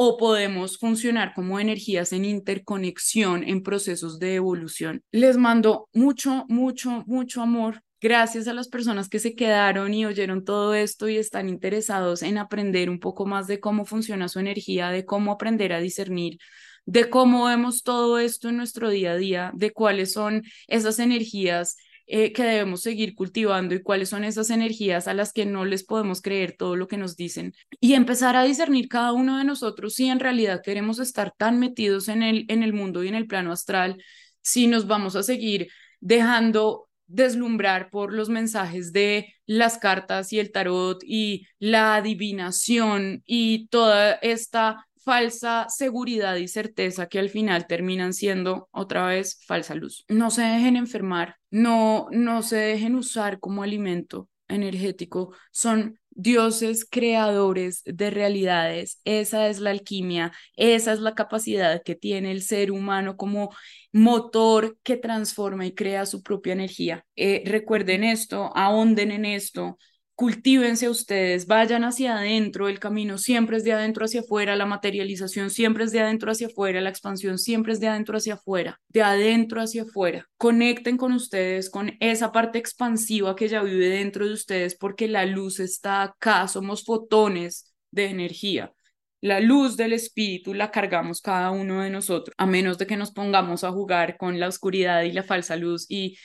o 0.00 0.16
podemos 0.16 0.78
funcionar 0.78 1.34
como 1.34 1.58
energías 1.58 2.12
en 2.12 2.24
interconexión 2.24 3.42
en 3.42 3.64
procesos 3.64 4.20
de 4.20 4.36
evolución. 4.36 5.02
Les 5.10 5.36
mando 5.36 5.88
mucho, 5.92 6.44
mucho, 6.48 7.02
mucho 7.08 7.42
amor. 7.42 7.82
Gracias 8.00 8.46
a 8.46 8.54
las 8.54 8.68
personas 8.68 9.08
que 9.08 9.18
se 9.18 9.34
quedaron 9.34 9.92
y 9.92 10.06
oyeron 10.06 10.44
todo 10.44 10.72
esto 10.74 11.08
y 11.08 11.16
están 11.16 11.48
interesados 11.48 12.22
en 12.22 12.38
aprender 12.38 12.90
un 12.90 13.00
poco 13.00 13.26
más 13.26 13.48
de 13.48 13.58
cómo 13.58 13.84
funciona 13.84 14.28
su 14.28 14.38
energía, 14.38 14.90
de 14.90 15.04
cómo 15.04 15.32
aprender 15.32 15.72
a 15.72 15.80
discernir 15.80 16.38
de 16.90 17.10
cómo 17.10 17.44
vemos 17.44 17.82
todo 17.82 18.18
esto 18.18 18.48
en 18.48 18.56
nuestro 18.56 18.88
día 18.88 19.12
a 19.12 19.16
día, 19.16 19.52
de 19.54 19.72
cuáles 19.72 20.14
son 20.14 20.44
esas 20.68 20.98
energías 20.98 21.76
eh, 22.10 22.32
que 22.32 22.42
debemos 22.42 22.80
seguir 22.80 23.14
cultivando 23.14 23.74
y 23.74 23.82
cuáles 23.82 24.08
son 24.08 24.24
esas 24.24 24.48
energías 24.48 25.06
a 25.08 25.14
las 25.14 25.34
que 25.34 25.44
no 25.44 25.66
les 25.66 25.84
podemos 25.84 26.22
creer 26.22 26.56
todo 26.56 26.74
lo 26.74 26.88
que 26.88 26.96
nos 26.96 27.16
dicen. 27.16 27.52
Y 27.80 27.92
empezar 27.92 28.34
a 28.34 28.44
discernir 28.44 28.88
cada 28.88 29.12
uno 29.12 29.36
de 29.36 29.44
nosotros 29.44 29.94
si 29.94 30.08
en 30.08 30.18
realidad 30.18 30.62
queremos 30.64 31.00
estar 31.00 31.34
tan 31.36 31.58
metidos 31.60 32.08
en 32.08 32.22
el, 32.22 32.46
en 32.48 32.62
el 32.62 32.72
mundo 32.72 33.04
y 33.04 33.08
en 33.08 33.14
el 33.14 33.26
plano 33.26 33.52
astral, 33.52 34.02
si 34.40 34.68
nos 34.68 34.86
vamos 34.86 35.16
a 35.16 35.22
seguir 35.22 35.68
dejando 36.00 36.88
deslumbrar 37.08 37.90
por 37.90 38.14
los 38.14 38.30
mensajes 38.30 38.92
de 38.92 39.34
las 39.44 39.76
cartas 39.76 40.32
y 40.32 40.38
el 40.38 40.50
tarot 40.50 41.02
y 41.04 41.46
la 41.58 41.96
adivinación 41.96 43.22
y 43.26 43.68
toda 43.68 44.14
esta 44.14 44.87
falsa 45.08 45.64
seguridad 45.70 46.36
y 46.36 46.48
certeza 46.48 47.06
que 47.06 47.18
al 47.18 47.30
final 47.30 47.66
terminan 47.66 48.12
siendo 48.12 48.68
otra 48.72 49.06
vez 49.06 49.42
falsa 49.46 49.74
luz. 49.74 50.04
No 50.06 50.30
se 50.30 50.42
dejen 50.42 50.76
enfermar, 50.76 51.36
no, 51.50 52.08
no 52.10 52.42
se 52.42 52.56
dejen 52.56 52.94
usar 52.94 53.40
como 53.40 53.62
alimento 53.62 54.28
energético, 54.48 55.32
son 55.50 55.98
dioses 56.10 56.84
creadores 56.84 57.80
de 57.86 58.10
realidades. 58.10 59.00
Esa 59.04 59.48
es 59.48 59.60
la 59.60 59.70
alquimia, 59.70 60.30
esa 60.56 60.92
es 60.92 61.00
la 61.00 61.14
capacidad 61.14 61.82
que 61.82 61.94
tiene 61.94 62.30
el 62.30 62.42
ser 62.42 62.70
humano 62.70 63.16
como 63.16 63.48
motor 63.92 64.76
que 64.82 64.98
transforma 64.98 65.64
y 65.64 65.74
crea 65.74 66.04
su 66.04 66.22
propia 66.22 66.52
energía. 66.52 67.06
Eh, 67.16 67.44
recuerden 67.46 68.04
esto, 68.04 68.52
ahonden 68.54 69.10
en 69.10 69.24
esto, 69.24 69.78
cultívense 70.18 70.88
ustedes, 70.88 71.46
vayan 71.46 71.84
hacia 71.84 72.16
adentro, 72.16 72.68
el 72.68 72.80
camino 72.80 73.18
siempre 73.18 73.56
es 73.56 73.62
de 73.62 73.72
adentro 73.72 74.04
hacia 74.04 74.22
afuera, 74.22 74.56
la 74.56 74.66
materialización 74.66 75.48
siempre 75.48 75.84
es 75.84 75.92
de 75.92 76.00
adentro 76.00 76.32
hacia 76.32 76.48
afuera, 76.48 76.80
la 76.80 76.90
expansión 76.90 77.38
siempre 77.38 77.72
es 77.72 77.78
de 77.78 77.86
adentro 77.86 78.16
hacia 78.16 78.34
afuera, 78.34 78.80
de 78.88 79.02
adentro 79.02 79.60
hacia 79.60 79.82
afuera. 79.82 80.26
Conecten 80.36 80.96
con 80.96 81.12
ustedes, 81.12 81.70
con 81.70 81.92
esa 82.00 82.32
parte 82.32 82.58
expansiva 82.58 83.36
que 83.36 83.46
ya 83.46 83.62
vive 83.62 83.90
dentro 83.90 84.26
de 84.26 84.32
ustedes, 84.32 84.74
porque 84.74 85.06
la 85.06 85.24
luz 85.24 85.60
está 85.60 86.02
acá, 86.02 86.48
somos 86.48 86.84
fotones 86.84 87.72
de 87.92 88.06
energía. 88.06 88.72
La 89.20 89.38
luz 89.38 89.76
del 89.76 89.92
espíritu 89.92 90.52
la 90.52 90.72
cargamos 90.72 91.20
cada 91.20 91.52
uno 91.52 91.82
de 91.82 91.90
nosotros, 91.90 92.34
a 92.38 92.46
menos 92.46 92.76
de 92.76 92.88
que 92.88 92.96
nos 92.96 93.12
pongamos 93.12 93.62
a 93.62 93.70
jugar 93.70 94.16
con 94.16 94.40
la 94.40 94.48
oscuridad 94.48 95.02
y 95.02 95.12
la 95.12 95.22
falsa 95.22 95.54
luz 95.54 95.86
y 95.88 96.18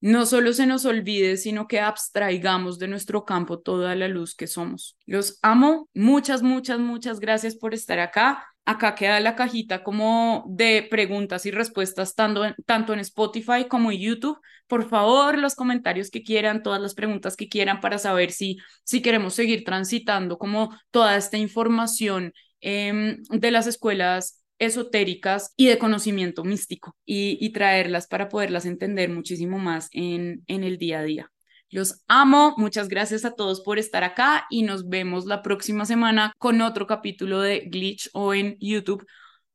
no 0.00 0.26
solo 0.26 0.52
se 0.52 0.66
nos 0.66 0.84
olvide, 0.84 1.36
sino 1.36 1.66
que 1.66 1.80
abstraigamos 1.80 2.78
de 2.78 2.88
nuestro 2.88 3.24
campo 3.24 3.58
toda 3.58 3.94
la 3.96 4.08
luz 4.08 4.34
que 4.34 4.46
somos. 4.46 4.96
Los 5.06 5.38
amo. 5.42 5.88
Muchas, 5.94 6.42
muchas, 6.42 6.78
muchas 6.78 7.18
gracias 7.18 7.56
por 7.56 7.74
estar 7.74 7.98
acá. 7.98 8.46
Acá 8.64 8.94
queda 8.94 9.18
la 9.18 9.34
cajita 9.34 9.82
como 9.82 10.44
de 10.48 10.86
preguntas 10.88 11.46
y 11.46 11.50
respuestas 11.50 12.14
tanto 12.14 12.44
en, 12.44 13.00
Spotify 13.00 13.66
como 13.68 13.90
en 13.90 13.98
YouTube. 13.98 14.38
Por 14.66 14.88
favor, 14.88 15.38
los 15.38 15.54
comentarios 15.54 16.10
que 16.10 16.22
quieran, 16.22 16.62
todas 16.62 16.80
las 16.80 16.94
preguntas 16.94 17.34
que 17.34 17.48
quieran 17.48 17.80
para 17.80 17.98
saber 17.98 18.30
si, 18.30 18.58
si 18.84 19.00
queremos 19.00 19.34
seguir 19.34 19.64
transitando 19.64 20.36
como 20.38 20.76
toda 20.90 21.16
esta 21.16 21.38
información 21.38 22.34
em, 22.60 23.22
de 23.30 23.50
las 23.50 23.66
escuelas 23.66 24.37
esotéricas 24.58 25.52
y 25.56 25.66
de 25.66 25.78
conocimiento 25.78 26.44
místico 26.44 26.96
y, 27.04 27.48
traerlas 27.50 28.06
para 28.06 28.28
poderlas 28.28 28.66
entender 28.66 29.10
muchísimo 29.10 29.58
más 29.58 29.88
en, 29.92 30.42
en 30.46 30.64
el 30.64 30.78
día 30.78 31.00
a 31.00 31.02
día. 31.02 31.32
Los 31.70 32.02
amo, 32.08 32.54
muchas 32.56 32.88
gracias 32.88 33.24
a 33.24 33.32
todos 33.32 33.60
por 33.60 33.78
estar 33.78 34.02
acá 34.02 34.46
y 34.48 34.62
nos 34.62 34.88
vemos 34.88 35.26
la 35.26 35.42
próxima 35.42 35.84
semana 35.84 36.32
con 36.38 36.60
otro 36.62 36.86
capítulo 36.86 37.40
de 37.40 37.68
Glitch 37.70 38.08
o 38.14 38.32
en 38.32 38.56
YouTube, 38.58 39.06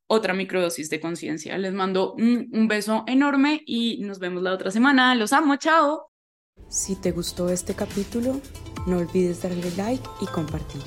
otra 0.08 0.34
microdosis 0.34 0.90
de 0.90 1.00
conciencia. 1.00 1.58
Les 1.58 1.74
mando 1.74 2.14
un, 2.14 2.50
un 2.52 2.68
beso 2.68 3.04
enorme 3.08 3.64
y 3.66 4.00
nos 4.02 4.20
vemos 4.20 4.44
la 4.44 4.54
otra 4.54 4.70
semana. 4.70 5.16
Los 5.16 5.34
amo, 5.34 5.56
chao. 5.56 6.12
Si 6.70 6.96
te 6.96 7.12
gustó 7.12 7.50
este 7.50 7.74
capítulo, 7.74 8.40
no 8.86 8.98
olvides 8.98 9.42
darle 9.42 9.72
like 9.76 10.08
y 10.22 10.26
compartir. 10.28 10.82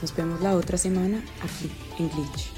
Nos 0.00 0.14
vemos 0.14 0.40
la 0.40 0.54
otra 0.56 0.78
semana 0.78 1.22
aquí 1.42 1.70
en 1.98 2.08
Glitch. 2.08 2.55